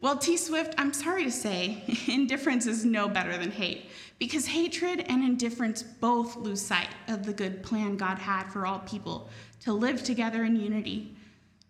Well, 0.00 0.16
T 0.16 0.36
Swift, 0.36 0.74
I'm 0.78 0.92
sorry 0.92 1.24
to 1.24 1.32
say, 1.32 1.82
indifference 2.08 2.66
is 2.66 2.84
no 2.84 3.08
better 3.08 3.36
than 3.36 3.50
hate, 3.50 3.86
because 4.20 4.46
hatred 4.46 5.04
and 5.08 5.24
indifference 5.24 5.82
both 5.82 6.36
lose 6.36 6.62
sight 6.62 6.88
of 7.08 7.26
the 7.26 7.32
good 7.32 7.62
plan 7.62 7.96
God 7.96 8.18
had 8.18 8.44
for 8.44 8.66
all 8.66 8.78
people 8.80 9.28
to 9.60 9.72
live 9.72 10.02
together 10.04 10.44
in 10.44 10.54
unity. 10.56 11.16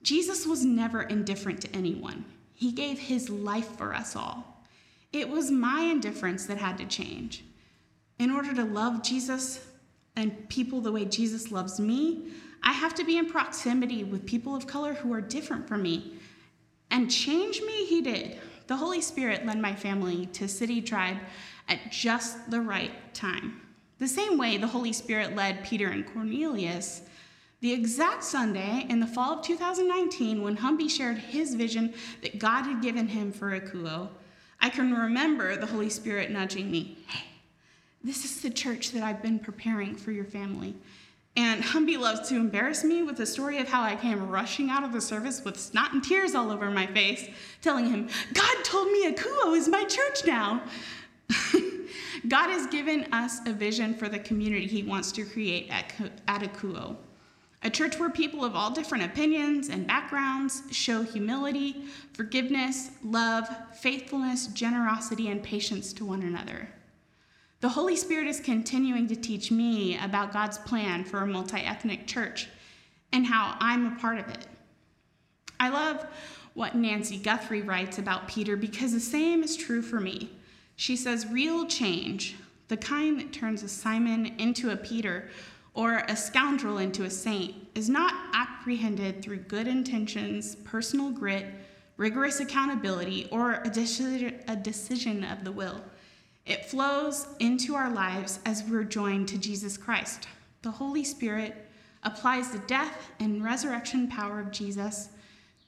Jesus 0.02 0.46
was 0.46 0.64
never 0.64 1.02
indifferent 1.02 1.60
to 1.62 1.76
anyone, 1.76 2.24
He 2.54 2.72
gave 2.72 2.98
His 2.98 3.28
life 3.28 3.76
for 3.76 3.94
us 3.94 4.16
all. 4.16 4.64
It 5.12 5.28
was 5.28 5.50
my 5.50 5.82
indifference 5.82 6.46
that 6.46 6.58
had 6.58 6.78
to 6.78 6.86
change. 6.86 7.44
In 8.18 8.30
order 8.30 8.54
to 8.54 8.64
love 8.64 9.02
Jesus, 9.02 9.66
and 10.16 10.48
people 10.48 10.80
the 10.80 10.92
way 10.92 11.04
Jesus 11.04 11.50
loves 11.50 11.80
me, 11.80 12.32
I 12.62 12.72
have 12.72 12.94
to 12.94 13.04
be 13.04 13.16
in 13.16 13.26
proximity 13.26 14.04
with 14.04 14.26
people 14.26 14.54
of 14.54 14.66
color 14.66 14.92
who 14.92 15.12
are 15.12 15.20
different 15.20 15.66
from 15.66 15.82
me. 15.82 16.18
And 16.90 17.10
change 17.10 17.60
me, 17.62 17.86
he 17.86 18.02
did. 18.02 18.38
The 18.66 18.76
Holy 18.76 19.00
Spirit 19.00 19.46
led 19.46 19.58
my 19.58 19.74
family 19.74 20.26
to 20.26 20.46
City 20.46 20.82
Tribe 20.82 21.16
at 21.68 21.90
just 21.90 22.50
the 22.50 22.60
right 22.60 22.92
time. 23.14 23.60
The 23.98 24.08
same 24.08 24.38
way 24.38 24.56
the 24.56 24.66
Holy 24.66 24.92
Spirit 24.92 25.34
led 25.34 25.64
Peter 25.64 25.88
and 25.88 26.06
Cornelius 26.06 27.02
the 27.60 27.72
exact 27.72 28.24
Sunday 28.24 28.86
in 28.88 29.00
the 29.00 29.06
fall 29.06 29.38
of 29.38 29.44
2019 29.44 30.42
when 30.42 30.56
Humby 30.56 30.88
shared 30.88 31.18
his 31.18 31.54
vision 31.54 31.92
that 32.22 32.38
God 32.38 32.64
had 32.64 32.82
given 32.82 33.08
him 33.08 33.32
for 33.32 33.58
Akouo. 33.58 34.08
I 34.60 34.70
can 34.70 34.94
remember 34.94 35.56
the 35.56 35.66
Holy 35.66 35.90
Spirit 35.90 36.30
nudging 36.30 36.70
me, 36.70 36.98
hey, 37.06 37.24
this 38.02 38.24
is 38.24 38.40
the 38.40 38.50
church 38.50 38.92
that 38.92 39.02
I've 39.02 39.22
been 39.22 39.38
preparing 39.38 39.94
for 39.94 40.10
your 40.10 40.24
family. 40.24 40.74
And 41.36 41.62
Humby 41.62 41.96
loves 41.96 42.28
to 42.28 42.36
embarrass 42.36 42.82
me 42.82 43.02
with 43.02 43.20
a 43.20 43.26
story 43.26 43.58
of 43.58 43.68
how 43.68 43.82
I 43.82 43.94
came 43.94 44.28
rushing 44.28 44.68
out 44.68 44.82
of 44.82 44.92
the 44.92 45.00
service 45.00 45.44
with 45.44 45.58
snot 45.58 45.92
and 45.92 46.02
tears 46.02 46.34
all 46.34 46.50
over 46.50 46.70
my 46.70 46.86
face, 46.86 47.28
telling 47.62 47.88
him, 47.88 48.08
God 48.34 48.64
told 48.64 48.90
me 48.90 49.10
Akouo 49.10 49.56
is 49.56 49.68
my 49.68 49.84
church 49.84 50.26
now. 50.26 50.62
God 52.28 52.50
has 52.50 52.66
given 52.66 53.06
us 53.12 53.46
a 53.46 53.52
vision 53.52 53.94
for 53.94 54.08
the 54.08 54.18
community 54.18 54.66
he 54.66 54.82
wants 54.82 55.12
to 55.12 55.24
create 55.24 55.68
at, 55.70 55.92
at 56.26 56.42
Akouo. 56.42 56.96
A 57.62 57.68
church 57.68 57.98
where 57.98 58.08
people 58.08 58.44
of 58.44 58.56
all 58.56 58.70
different 58.70 59.04
opinions 59.04 59.68
and 59.68 59.86
backgrounds 59.86 60.62
show 60.70 61.02
humility, 61.02 61.84
forgiveness, 62.14 62.90
love, 63.04 63.46
faithfulness, 63.74 64.46
generosity, 64.48 65.28
and 65.28 65.42
patience 65.42 65.92
to 65.94 66.04
one 66.04 66.22
another. 66.22 66.70
The 67.60 67.68
Holy 67.68 67.96
Spirit 67.96 68.26
is 68.26 68.40
continuing 68.40 69.06
to 69.08 69.16
teach 69.16 69.50
me 69.50 69.98
about 69.98 70.32
God's 70.32 70.56
plan 70.56 71.04
for 71.04 71.18
a 71.18 71.26
multi 71.26 71.58
ethnic 71.58 72.06
church 72.06 72.48
and 73.12 73.26
how 73.26 73.56
I'm 73.60 73.86
a 73.86 74.00
part 74.00 74.18
of 74.18 74.28
it. 74.28 74.46
I 75.58 75.68
love 75.68 76.06
what 76.54 76.74
Nancy 76.74 77.18
Guthrie 77.18 77.60
writes 77.60 77.98
about 77.98 78.28
Peter 78.28 78.56
because 78.56 78.92
the 78.92 79.00
same 79.00 79.42
is 79.42 79.58
true 79.58 79.82
for 79.82 80.00
me. 80.00 80.30
She 80.76 80.96
says, 80.96 81.26
Real 81.26 81.66
change, 81.66 82.36
the 82.68 82.78
kind 82.78 83.20
that 83.20 83.34
turns 83.34 83.62
a 83.62 83.68
Simon 83.68 84.34
into 84.38 84.70
a 84.70 84.76
Peter 84.76 85.28
or 85.74 86.02
a 86.08 86.16
scoundrel 86.16 86.78
into 86.78 87.04
a 87.04 87.10
saint, 87.10 87.54
is 87.74 87.88
not 87.88 88.14
apprehended 88.34 89.22
through 89.22 89.38
good 89.38 89.66
intentions, 89.66 90.56
personal 90.56 91.10
grit, 91.10 91.46
rigorous 91.96 92.40
accountability, 92.40 93.28
or 93.30 93.60
a 93.64 93.70
decision, 93.70 94.40
a 94.48 94.56
decision 94.56 95.22
of 95.24 95.44
the 95.44 95.52
will. 95.52 95.80
It 96.46 96.66
flows 96.66 97.26
into 97.38 97.74
our 97.74 97.90
lives 97.90 98.40
as 98.44 98.64
we're 98.64 98.84
joined 98.84 99.28
to 99.28 99.38
Jesus 99.38 99.76
Christ. 99.76 100.26
The 100.62 100.70
Holy 100.70 101.04
Spirit 101.04 101.68
applies 102.02 102.50
the 102.50 102.58
death 102.60 103.10
and 103.20 103.44
resurrection 103.44 104.08
power 104.08 104.40
of 104.40 104.50
Jesus 104.50 105.10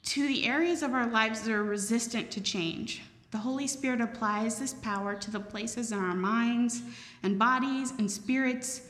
to 0.04 0.26
the 0.26 0.46
areas 0.46 0.82
of 0.82 0.94
our 0.94 1.06
lives 1.06 1.42
that 1.42 1.52
are 1.52 1.62
resistant 1.62 2.30
to 2.32 2.40
change. 2.40 3.02
The 3.30 3.38
Holy 3.38 3.66
Spirit 3.66 4.00
applies 4.00 4.58
this 4.58 4.74
power 4.74 5.14
to 5.14 5.30
the 5.30 5.40
places 5.40 5.92
in 5.92 5.98
our 5.98 6.14
minds 6.14 6.82
and 7.22 7.38
bodies 7.38 7.92
and 7.98 8.10
spirits 8.10 8.82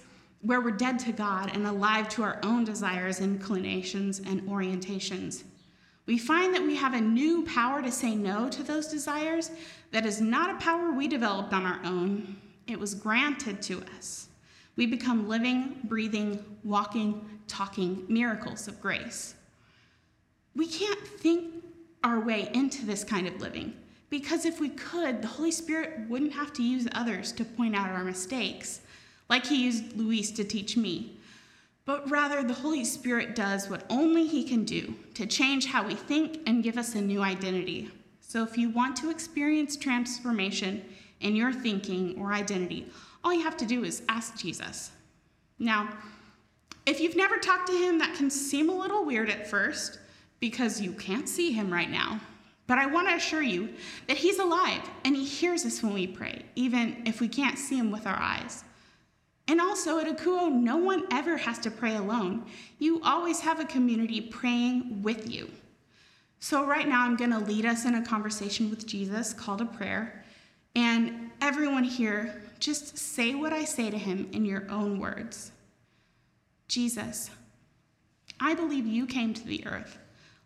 where 0.43 0.61
we're 0.61 0.73
dead 0.73 0.99
to 0.99 1.13
God 1.13 1.51
and 1.55 1.67
alive 1.67 2.09
to 2.11 2.23
our 2.23 2.39
own 2.43 2.65
desires, 2.65 3.21
inclinations, 3.21 4.19
and 4.19 4.43
orientations. 4.43 5.45
We 6.07 6.19
find 6.19 6.53
that 6.55 6.63
we 6.63 6.75
have 6.77 6.95
a 6.95 7.01
new 7.01 7.45
power 7.45 7.81
to 7.81 7.93
say 7.93 8.15
no 8.15 8.49
to 8.51 8.63
those 8.63 8.89
desires 8.89 9.53
that 9.93 10.05
is 10.05 10.21
not 10.21 10.51
a 10.51 10.59
power 10.59 10.93
we 10.93 11.07
developed 11.07 11.53
on 11.53 11.65
our 11.65 11.81
own, 11.85 12.37
it 12.67 12.79
was 12.79 12.95
granted 12.95 13.63
to 13.63 13.83
us. 13.97 14.29
We 14.75 14.87
become 14.87 15.29
living, 15.29 15.77
breathing, 15.85 16.45
walking, 16.65 17.25
talking 17.47 18.05
miracles 18.09 18.67
of 18.67 18.81
grace. 18.81 19.35
We 20.57 20.67
can't 20.67 21.07
think 21.07 21.65
our 22.03 22.21
way 22.21 22.51
into 22.53 22.85
this 22.85 23.05
kind 23.05 23.29
of 23.29 23.41
living 23.41 23.75
because 24.11 24.45
if 24.45 24.61
we 24.61 24.71
could, 24.71 25.23
the 25.23 25.29
Holy 25.29 25.53
Spirit 25.53 26.09
wouldn't 26.09 26.33
have 26.33 26.53
to 26.55 26.63
use 26.63 26.89
others 26.93 27.33
to 27.33 27.45
point 27.45 27.77
out 27.77 27.91
our 27.91 28.05
mistakes, 28.05 28.81
like 29.33 29.47
He 29.47 29.65
used 29.65 29.97
Luis 29.97 30.31
to 30.33 30.45
teach 30.45 30.77
me. 30.77 31.17
But 31.87 32.09
rather, 32.11 32.43
the 32.43 32.53
Holy 32.53 32.85
Spirit 32.85 33.35
does 33.35 33.71
what 33.71 33.87
only 33.89 34.27
He 34.27 34.45
can 34.45 34.63
do 34.63 34.95
to 35.15 35.25
change 35.25 35.65
how 35.65 35.87
we 35.87 35.95
think 35.95 36.41
and 36.47 36.63
give 36.63 36.77
us 36.77 36.95
a 36.95 37.01
new 37.01 37.23
identity. 37.23 37.91
So 38.21 38.43
if 38.43 38.59
you 38.59 38.69
want 38.69 38.95
to 38.97 39.11
experience 39.11 39.75
transformation 39.75 40.85
in 41.21 41.35
your 41.35 41.51
thinking 41.51 42.15
or 42.21 42.35
identity, 42.35 42.87
all 43.25 43.33
you 43.33 43.43
have 43.43 43.57
to 43.57 43.65
do 43.65 43.85
is 43.85 44.03
ask 44.07 44.37
Jesus. 44.37 44.91
Now, 45.59 45.89
if 46.85 47.01
you've 47.01 47.17
never 47.17 47.39
talked 47.39 47.69
to 47.69 47.73
him, 47.73 47.99
that 48.01 48.15
can 48.15 48.29
seem 48.29 48.69
a 48.69 48.79
little 48.79 49.03
weird 49.03 49.31
at 49.31 49.49
first 49.49 49.99
because 50.41 50.79
you 50.79 50.93
can't 50.93 51.29
see 51.29 51.53
him 51.53 51.73
right 51.73 51.91
now. 51.91 52.21
But 52.67 52.77
I 52.77 52.85
want 52.85 53.09
to 53.09 53.15
assure 53.15 53.43
you 53.43 53.71
that 54.09 54.19
he's 54.19 54.39
alive 54.39 54.83
and 55.07 55.17
he 55.17 55.25
hears 55.25 55.65
us 55.65 55.83
when 55.83 55.95
we 55.95 56.07
pray, 56.07 56.43
even 56.55 57.03
if 57.07 57.23
we 57.23 57.29
can't 57.29 57.59
see 57.59 57.79
him 57.79 57.91
with 57.91 58.07
our 58.07 58.21
eyes. 58.21 58.65
And 59.49 59.61
also 59.61 59.99
at 59.99 60.07
Akouo, 60.07 60.51
no 60.51 60.77
one 60.77 61.05
ever 61.11 61.37
has 61.37 61.59
to 61.61 61.71
pray 61.71 61.97
alone. 61.97 62.47
You 62.79 63.01
always 63.03 63.41
have 63.41 63.59
a 63.59 63.65
community 63.65 64.21
praying 64.21 65.03
with 65.03 65.31
you. 65.31 65.51
So, 66.39 66.67
right 66.67 66.89
now, 66.89 67.05
I'm 67.05 67.17
going 67.17 67.31
to 67.31 67.39
lead 67.39 67.67
us 67.67 67.85
in 67.85 67.95
a 67.95 68.05
conversation 68.05 68.71
with 68.71 68.87
Jesus 68.87 69.33
called 69.33 69.61
a 69.61 69.65
prayer. 69.65 70.25
And 70.75 71.31
everyone 71.41 71.85
here, 71.85 72.43
just 72.59 72.97
say 72.97 73.35
what 73.35 73.53
I 73.53 73.65
say 73.65 73.91
to 73.91 73.99
him 73.99 74.29
in 74.33 74.45
your 74.45 74.71
own 74.71 74.99
words 74.99 75.53
Jesus, 76.69 77.31
I 78.41 78.55
believe 78.55 78.87
you 78.87 79.07
came 79.07 79.35
to 79.35 79.47
the 79.47 79.67
earth, 79.67 79.99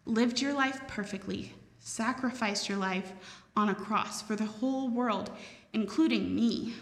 lived 0.04 0.40
your 0.40 0.52
life 0.52 0.80
perfectly, 0.88 1.54
sacrificed 1.78 2.68
your 2.68 2.78
life 2.78 3.12
on 3.56 3.68
a 3.68 3.74
cross 3.74 4.20
for 4.20 4.37
the 4.37 4.44
whole 4.44 4.88
world, 4.88 5.30
including 5.72 6.35
me. 6.35 6.74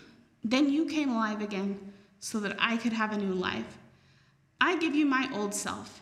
Then 0.42 0.70
you 0.70 0.86
came 0.86 1.10
alive 1.10 1.40
again 1.40 1.92
so 2.24 2.40
that 2.40 2.56
I 2.58 2.78
could 2.78 2.94
have 2.94 3.12
a 3.12 3.18
new 3.18 3.34
life. 3.34 3.76
I 4.58 4.78
give 4.78 4.94
you 4.94 5.04
my 5.04 5.28
old 5.34 5.54
self. 5.54 6.00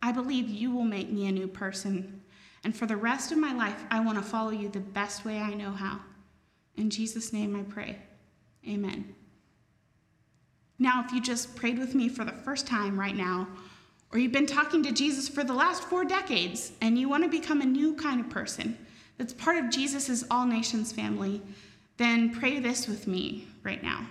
I 0.00 0.12
believe 0.12 0.48
you 0.48 0.70
will 0.70 0.84
make 0.84 1.10
me 1.10 1.26
a 1.26 1.32
new 1.32 1.48
person 1.48 2.20
and 2.62 2.76
for 2.76 2.86
the 2.86 2.96
rest 2.96 3.32
of 3.32 3.38
my 3.38 3.52
life, 3.52 3.82
I 3.90 3.98
want 3.98 4.18
to 4.18 4.22
follow 4.22 4.50
you 4.50 4.68
the 4.68 4.78
best 4.78 5.24
way 5.24 5.38
I 5.38 5.54
know 5.54 5.72
how. 5.72 5.98
In 6.76 6.90
Jesus' 6.90 7.32
name 7.32 7.56
I 7.56 7.62
pray. 7.62 7.98
Amen. 8.68 9.14
Now, 10.78 11.04
if 11.04 11.12
you 11.12 11.20
just 11.20 11.56
prayed 11.56 11.78
with 11.78 11.96
me 11.96 12.08
for 12.08 12.24
the 12.24 12.30
first 12.32 12.68
time 12.68 12.98
right 12.98 13.16
now, 13.16 13.48
or 14.12 14.20
you've 14.20 14.30
been 14.30 14.46
talking 14.46 14.84
to 14.84 14.92
Jesus 14.92 15.28
for 15.28 15.42
the 15.42 15.52
last 15.52 15.82
four 15.82 16.04
decades 16.04 16.70
and 16.80 16.96
you 16.96 17.08
want 17.08 17.24
to 17.24 17.28
become 17.28 17.62
a 17.62 17.66
new 17.66 17.96
kind 17.96 18.20
of 18.20 18.30
person 18.30 18.78
that's 19.16 19.32
part 19.32 19.56
of 19.56 19.70
Jesus' 19.70 20.22
all 20.30 20.46
nations 20.46 20.92
family, 20.92 21.42
then 21.96 22.30
pray 22.30 22.60
this 22.60 22.86
with 22.86 23.08
me 23.08 23.48
right 23.64 23.82
now. 23.82 24.06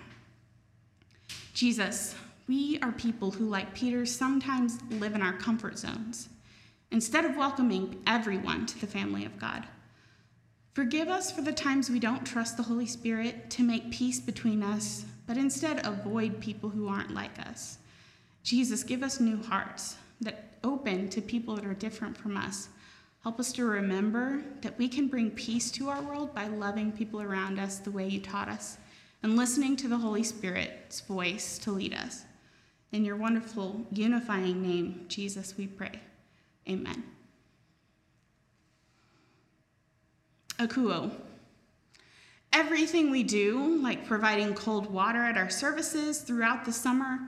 Jesus, 1.58 2.14
we 2.46 2.78
are 2.82 2.92
people 2.92 3.32
who, 3.32 3.44
like 3.44 3.74
Peter, 3.74 4.06
sometimes 4.06 4.78
live 4.90 5.16
in 5.16 5.22
our 5.22 5.32
comfort 5.32 5.76
zones 5.76 6.28
instead 6.92 7.24
of 7.24 7.36
welcoming 7.36 8.00
everyone 8.06 8.64
to 8.64 8.80
the 8.80 8.86
family 8.86 9.24
of 9.24 9.40
God. 9.40 9.66
Forgive 10.72 11.08
us 11.08 11.32
for 11.32 11.42
the 11.42 11.50
times 11.50 11.90
we 11.90 11.98
don't 11.98 12.24
trust 12.24 12.56
the 12.56 12.62
Holy 12.62 12.86
Spirit 12.86 13.50
to 13.50 13.64
make 13.64 13.90
peace 13.90 14.20
between 14.20 14.62
us, 14.62 15.04
but 15.26 15.36
instead 15.36 15.84
avoid 15.84 16.40
people 16.40 16.70
who 16.70 16.86
aren't 16.86 17.12
like 17.12 17.36
us. 17.48 17.78
Jesus, 18.44 18.84
give 18.84 19.02
us 19.02 19.18
new 19.18 19.42
hearts. 19.42 19.96
that 20.20 20.60
open 20.62 21.08
to 21.08 21.20
people 21.20 21.56
that 21.56 21.66
are 21.66 21.74
different 21.74 22.16
from 22.16 22.36
us. 22.36 22.68
Help 23.24 23.40
us 23.40 23.50
to 23.54 23.64
remember 23.64 24.44
that 24.60 24.78
we 24.78 24.88
can 24.88 25.08
bring 25.08 25.32
peace 25.32 25.72
to 25.72 25.88
our 25.88 26.02
world 26.02 26.32
by 26.32 26.46
loving 26.46 26.92
people 26.92 27.20
around 27.20 27.58
us 27.58 27.78
the 27.78 27.90
way 27.90 28.06
you 28.06 28.20
taught 28.20 28.48
us 28.48 28.78
and 29.22 29.36
listening 29.36 29.76
to 29.76 29.88
the 29.88 29.98
Holy 29.98 30.22
Spirit's 30.22 31.00
voice 31.00 31.58
to 31.58 31.72
lead 31.72 31.94
us. 31.94 32.24
In 32.92 33.04
your 33.04 33.16
wonderful, 33.16 33.86
unifying 33.92 34.62
name, 34.62 35.04
Jesus, 35.08 35.56
we 35.56 35.66
pray. 35.66 36.00
Amen. 36.68 37.02
Akouo. 40.58 41.10
Everything 42.52 43.10
we 43.10 43.22
do, 43.22 43.80
like 43.82 44.06
providing 44.06 44.54
cold 44.54 44.90
water 44.90 45.22
at 45.22 45.36
our 45.36 45.50
services 45.50 46.20
throughout 46.20 46.64
the 46.64 46.72
summer, 46.72 47.18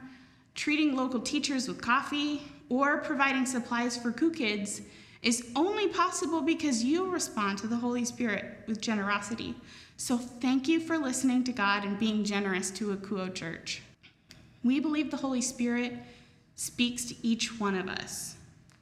treating 0.55 0.97
local 0.97 1.21
teachers 1.21 1.69
with 1.69 1.81
coffee, 1.81 2.43
or 2.69 2.99
providing 2.99 3.45
supplies 3.45 3.97
for 3.97 4.13
Ku 4.13 4.31
Kids, 4.31 4.81
is 5.23 5.51
only 5.55 5.89
possible 5.89 6.41
because 6.41 6.83
you 6.83 7.11
respond 7.11 7.59
to 7.59 7.67
the 7.67 7.77
Holy 7.77 8.05
Spirit 8.05 8.61
with 8.67 8.81
generosity. 8.81 9.55
So 10.01 10.17
thank 10.17 10.67
you 10.67 10.81
for 10.81 10.97
listening 10.97 11.45
to 11.45 11.53
God 11.53 11.85
and 11.85 11.99
being 11.99 12.25
generous 12.25 12.71
to 12.71 12.97
Akouo 12.97 13.35
Church. 13.35 13.83
We 14.65 14.81
believe 14.81 15.11
the 15.11 15.19
Holy 15.19 15.43
Spirit 15.43 15.93
speaks 16.57 17.05
to 17.05 17.15
each 17.23 17.61
one 17.61 17.75
of 17.75 17.87
us, 17.87 18.37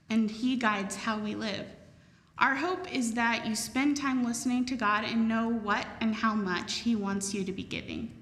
and 0.08 0.30
He 0.30 0.54
guides 0.54 0.94
how 0.94 1.18
we 1.18 1.34
live. 1.34 1.66
Our 2.38 2.54
hope 2.54 2.94
is 2.94 3.14
that 3.14 3.44
you 3.44 3.56
spend 3.56 3.96
time 3.96 4.24
listening 4.24 4.64
to 4.66 4.76
God 4.76 5.02
and 5.02 5.26
know 5.26 5.48
what 5.48 5.88
and 6.00 6.14
how 6.14 6.36
much 6.36 6.74
He 6.74 6.94
wants 6.94 7.34
you 7.34 7.42
to 7.42 7.52
be 7.52 7.64
giving. 7.64 8.14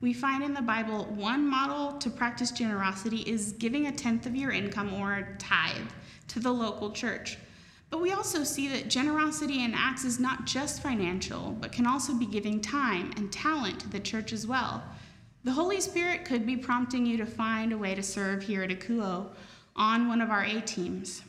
We 0.00 0.12
find 0.12 0.44
in 0.44 0.54
the 0.54 0.62
Bible 0.62 1.06
one 1.06 1.44
model 1.44 1.98
to 1.98 2.10
practice 2.10 2.52
generosity 2.52 3.22
is 3.22 3.54
giving 3.54 3.88
a 3.88 3.92
tenth 3.92 4.24
of 4.26 4.36
your 4.36 4.52
income 4.52 4.94
or 4.94 5.36
tithe 5.40 5.88
to 6.28 6.38
the 6.38 6.52
local 6.52 6.92
church. 6.92 7.38
But 7.90 8.00
we 8.00 8.12
also 8.12 8.44
see 8.44 8.68
that 8.68 8.88
generosity 8.88 9.64
in 9.64 9.74
Acts 9.74 10.04
is 10.04 10.20
not 10.20 10.46
just 10.46 10.80
financial, 10.80 11.56
but 11.60 11.72
can 11.72 11.86
also 11.86 12.14
be 12.14 12.26
giving 12.26 12.60
time 12.60 13.12
and 13.16 13.32
talent 13.32 13.80
to 13.80 13.88
the 13.88 13.98
church 13.98 14.32
as 14.32 14.46
well. 14.46 14.82
The 15.42 15.52
Holy 15.52 15.80
Spirit 15.80 16.24
could 16.24 16.46
be 16.46 16.56
prompting 16.56 17.04
you 17.04 17.16
to 17.16 17.26
find 17.26 17.72
a 17.72 17.78
way 17.78 17.94
to 17.96 18.02
serve 18.02 18.44
here 18.44 18.62
at 18.62 18.70
Akouo 18.70 19.26
on 19.74 20.06
one 20.06 20.20
of 20.20 20.30
our 20.30 20.44
A 20.44 20.60
teams. 20.60 21.22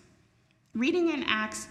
Reading 0.75 1.09
in 1.09 1.23
Acts, 1.23 1.67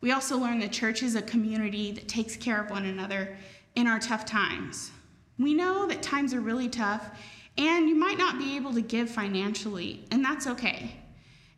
we 0.00 0.12
also 0.12 0.38
learn 0.38 0.60
the 0.60 0.68
church 0.68 1.02
is 1.02 1.16
a 1.16 1.22
community 1.22 1.90
that 1.92 2.06
takes 2.06 2.36
care 2.36 2.62
of 2.62 2.70
one 2.70 2.84
another 2.84 3.36
in 3.74 3.86
our 3.86 3.98
tough 3.98 4.24
times. 4.24 4.92
We 5.38 5.54
know 5.54 5.86
that 5.86 6.02
times 6.02 6.32
are 6.32 6.40
really 6.40 6.68
tough, 6.68 7.10
and 7.56 7.88
you 7.88 7.96
might 7.96 8.18
not 8.18 8.38
be 8.38 8.56
able 8.56 8.72
to 8.74 8.80
give 8.80 9.10
financially, 9.10 10.04
and 10.10 10.24
that's 10.24 10.46
okay. 10.46 10.92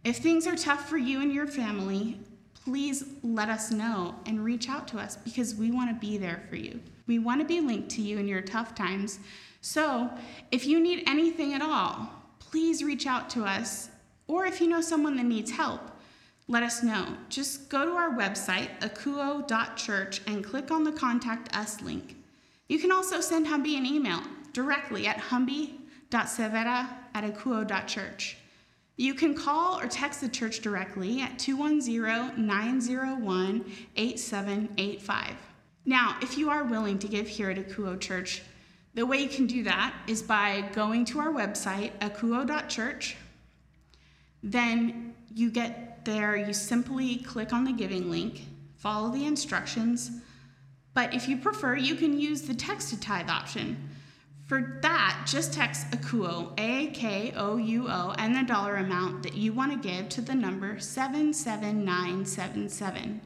If 0.04 0.18
things 0.18 0.46
are 0.46 0.56
tough 0.56 0.88
for 0.88 0.96
you 0.96 1.20
and 1.20 1.32
your 1.32 1.46
family, 1.46 2.18
please 2.64 3.04
let 3.22 3.48
us 3.48 3.70
know 3.70 4.14
and 4.26 4.44
reach 4.44 4.68
out 4.68 4.86
to 4.88 4.98
us 4.98 5.16
because 5.16 5.54
we 5.54 5.70
want 5.70 5.90
to 5.90 6.06
be 6.06 6.18
there 6.18 6.42
for 6.48 6.56
you. 6.56 6.80
We 7.06 7.18
want 7.18 7.40
to 7.40 7.46
be 7.46 7.60
linked 7.60 7.90
to 7.90 8.02
you 8.02 8.18
in 8.18 8.28
your 8.28 8.42
tough 8.42 8.74
times. 8.74 9.18
So, 9.60 10.10
if 10.50 10.66
you 10.66 10.80
need 10.80 11.04
anything 11.06 11.54
at 11.54 11.62
all, 11.62 12.08
please 12.38 12.82
reach 12.82 13.06
out 13.06 13.28
to 13.30 13.44
us. 13.44 13.88
Or 14.26 14.46
if 14.46 14.60
you 14.60 14.68
know 14.68 14.80
someone 14.80 15.16
that 15.16 15.26
needs 15.26 15.50
help, 15.50 15.80
let 16.48 16.62
us 16.62 16.82
know. 16.82 17.06
Just 17.28 17.68
go 17.68 17.84
to 17.84 17.92
our 17.92 18.10
website, 18.10 18.68
akouo.church, 18.80 20.20
and 20.26 20.44
click 20.44 20.70
on 20.70 20.84
the 20.84 20.92
Contact 20.92 21.54
Us 21.56 21.80
link. 21.80 22.16
You 22.68 22.78
can 22.78 22.92
also 22.92 23.20
send 23.20 23.46
Humby 23.46 23.76
an 23.76 23.86
email 23.86 24.20
directly 24.52 25.06
at 25.06 25.18
humby.severa 25.18 26.88
at 27.14 27.24
akouo.church. 27.24 28.36
You 29.00 29.14
can 29.14 29.34
call 29.34 29.80
or 29.80 29.86
text 29.86 30.20
the 30.20 30.28
church 30.28 30.60
directly 30.60 31.22
at 31.22 31.38
210 31.38 32.46
901 32.46 33.64
8785. 33.96 35.36
Now, 35.86 36.18
if 36.20 36.36
you 36.36 36.50
are 36.50 36.64
willing 36.64 36.98
to 36.98 37.08
give 37.08 37.26
here 37.26 37.48
at 37.48 37.56
Akouo 37.56 37.98
Church, 37.98 38.42
the 38.92 39.06
way 39.06 39.22
you 39.22 39.30
can 39.30 39.46
do 39.46 39.64
that 39.64 39.94
is 40.06 40.20
by 40.20 40.68
going 40.74 41.06
to 41.06 41.18
our 41.18 41.32
website, 41.32 41.92
akouo.church. 42.00 43.16
Then 44.42 45.14
you 45.34 45.50
get 45.50 46.04
there, 46.04 46.36
you 46.36 46.52
simply 46.52 47.16
click 47.16 47.54
on 47.54 47.64
the 47.64 47.72
giving 47.72 48.10
link, 48.10 48.42
follow 48.76 49.10
the 49.10 49.24
instructions. 49.24 50.10
But 50.92 51.14
if 51.14 51.26
you 51.26 51.38
prefer, 51.38 51.74
you 51.74 51.94
can 51.94 52.20
use 52.20 52.42
the 52.42 52.54
text 52.54 52.90
to 52.90 53.00
tithe 53.00 53.30
option. 53.30 53.78
For 54.50 54.78
that, 54.82 55.26
just 55.28 55.52
text 55.52 55.88
AKOUO, 55.92 56.58
A 56.58 56.88
K 56.88 57.32
O 57.36 57.56
U 57.56 57.86
O, 57.88 58.12
and 58.18 58.34
the 58.34 58.42
dollar 58.42 58.78
amount 58.78 59.22
that 59.22 59.34
you 59.34 59.52
want 59.52 59.70
to 59.70 59.78
give 59.78 60.08
to 60.08 60.20
the 60.20 60.34
number 60.34 60.80
77977. 60.80 63.20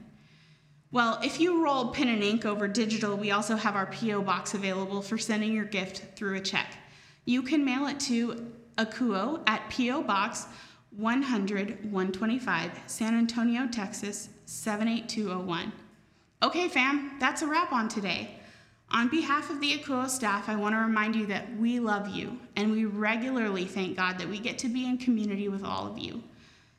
Well, 0.92 1.18
if 1.24 1.40
you 1.40 1.64
roll 1.64 1.88
pen 1.88 2.08
and 2.08 2.22
ink 2.22 2.44
over 2.44 2.68
digital, 2.68 3.16
we 3.16 3.30
also 3.30 3.56
have 3.56 3.74
our 3.74 3.86
P.O. 3.86 4.20
box 4.20 4.52
available 4.52 5.00
for 5.00 5.16
sending 5.16 5.54
your 5.54 5.64
gift 5.64 6.14
through 6.14 6.36
a 6.36 6.40
check. 6.40 6.76
You 7.24 7.40
can 7.40 7.64
mail 7.64 7.86
it 7.86 7.98
to 8.00 8.52
Akouo 8.76 9.40
at 9.46 9.70
P.O. 9.70 10.02
Box 10.02 10.44
100 10.90 11.90
125, 11.90 12.82
San 12.84 13.16
Antonio, 13.16 13.66
Texas 13.66 14.28
78201. 14.44 15.72
Okay, 16.42 16.68
fam, 16.68 17.12
that's 17.18 17.40
a 17.40 17.46
wrap 17.46 17.72
on 17.72 17.88
today. 17.88 18.40
On 18.94 19.08
behalf 19.08 19.50
of 19.50 19.60
the 19.60 19.76
Akouo 19.76 20.08
staff, 20.08 20.48
I 20.48 20.54
want 20.54 20.76
to 20.76 20.78
remind 20.78 21.16
you 21.16 21.26
that 21.26 21.56
we 21.56 21.80
love 21.80 22.08
you 22.08 22.38
and 22.54 22.70
we 22.70 22.84
regularly 22.84 23.64
thank 23.64 23.96
God 23.96 24.18
that 24.18 24.28
we 24.28 24.38
get 24.38 24.56
to 24.58 24.68
be 24.68 24.86
in 24.86 24.98
community 24.98 25.48
with 25.48 25.64
all 25.64 25.88
of 25.88 25.98
you. 25.98 26.22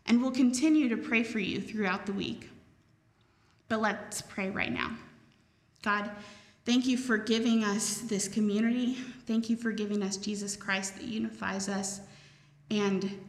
And 0.05 0.21
we'll 0.21 0.31
continue 0.31 0.87
to 0.87 0.95
pray 0.95 1.23
for 1.23 1.39
you 1.39 1.59
throughout 1.59 2.05
the 2.05 2.13
week. 2.13 2.49
But 3.67 3.81
let's 3.81 4.21
pray 4.21 4.49
right 4.49 4.71
now. 4.71 4.91
God, 5.83 6.09
thank 6.63 6.85
you 6.85 6.97
for 6.97 7.17
giving 7.17 7.65
us 7.65 7.97
this 7.97 8.29
community. 8.29 8.93
Thank 9.27 9.49
you 9.49 9.57
for 9.57 9.73
giving 9.73 10.01
us 10.01 10.15
Jesus 10.15 10.55
Christ 10.55 10.95
that 10.95 11.03
unifies 11.03 11.67
us. 11.67 11.99
And 12.71 13.19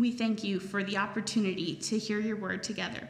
we 0.00 0.10
thank 0.10 0.42
you 0.42 0.58
for 0.58 0.82
the 0.82 0.96
opportunity 0.96 1.76
to 1.76 1.96
hear 1.96 2.18
your 2.18 2.36
word 2.36 2.64
together. 2.64 3.08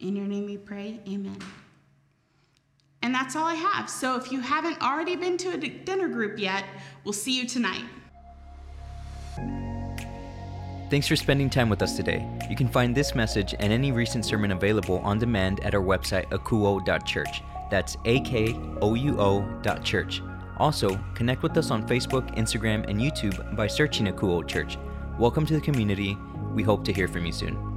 In 0.00 0.16
your 0.16 0.26
name 0.26 0.46
we 0.46 0.56
pray, 0.56 0.98
amen. 1.06 1.38
And 3.02 3.14
that's 3.14 3.34
all 3.34 3.46
I 3.46 3.54
have. 3.54 3.90
So 3.90 4.16
if 4.16 4.30
you 4.30 4.40
haven't 4.40 4.80
already 4.80 5.16
been 5.16 5.36
to 5.38 5.50
a 5.50 5.56
dinner 5.56 6.08
group 6.08 6.38
yet, 6.38 6.64
we'll 7.04 7.12
see 7.12 7.36
you 7.36 7.46
tonight. 7.46 7.84
Thanks 10.88 11.08
for 11.08 11.16
spending 11.16 11.48
time 11.48 11.70
with 11.70 11.80
us 11.80 11.96
today. 11.96 12.28
You 12.50 12.54
can 12.54 12.68
find 12.68 12.94
this 12.94 13.14
message 13.14 13.54
and 13.58 13.72
any 13.72 13.92
recent 13.92 14.26
sermon 14.26 14.52
available 14.52 14.98
on 14.98 15.18
demand 15.18 15.60
at 15.64 15.74
our 15.74 15.80
website, 15.80 16.28
akouo.church. 16.28 17.42
That's 17.70 17.96
A 18.04 18.20
K 18.20 18.54
O 18.82 18.94
U 18.94 19.18
O 19.18 19.62
church. 19.82 20.20
Also, 20.58 21.00
connect 21.14 21.42
with 21.42 21.56
us 21.56 21.70
on 21.70 21.88
Facebook, 21.88 22.36
Instagram, 22.36 22.88
and 22.88 23.00
YouTube 23.00 23.56
by 23.56 23.66
searching 23.66 24.06
Akouo 24.06 24.46
Church. 24.46 24.76
Welcome 25.18 25.46
to 25.46 25.54
the 25.54 25.60
community. 25.60 26.16
We 26.52 26.62
hope 26.62 26.84
to 26.84 26.92
hear 26.92 27.08
from 27.08 27.24
you 27.24 27.32
soon. 27.32 27.71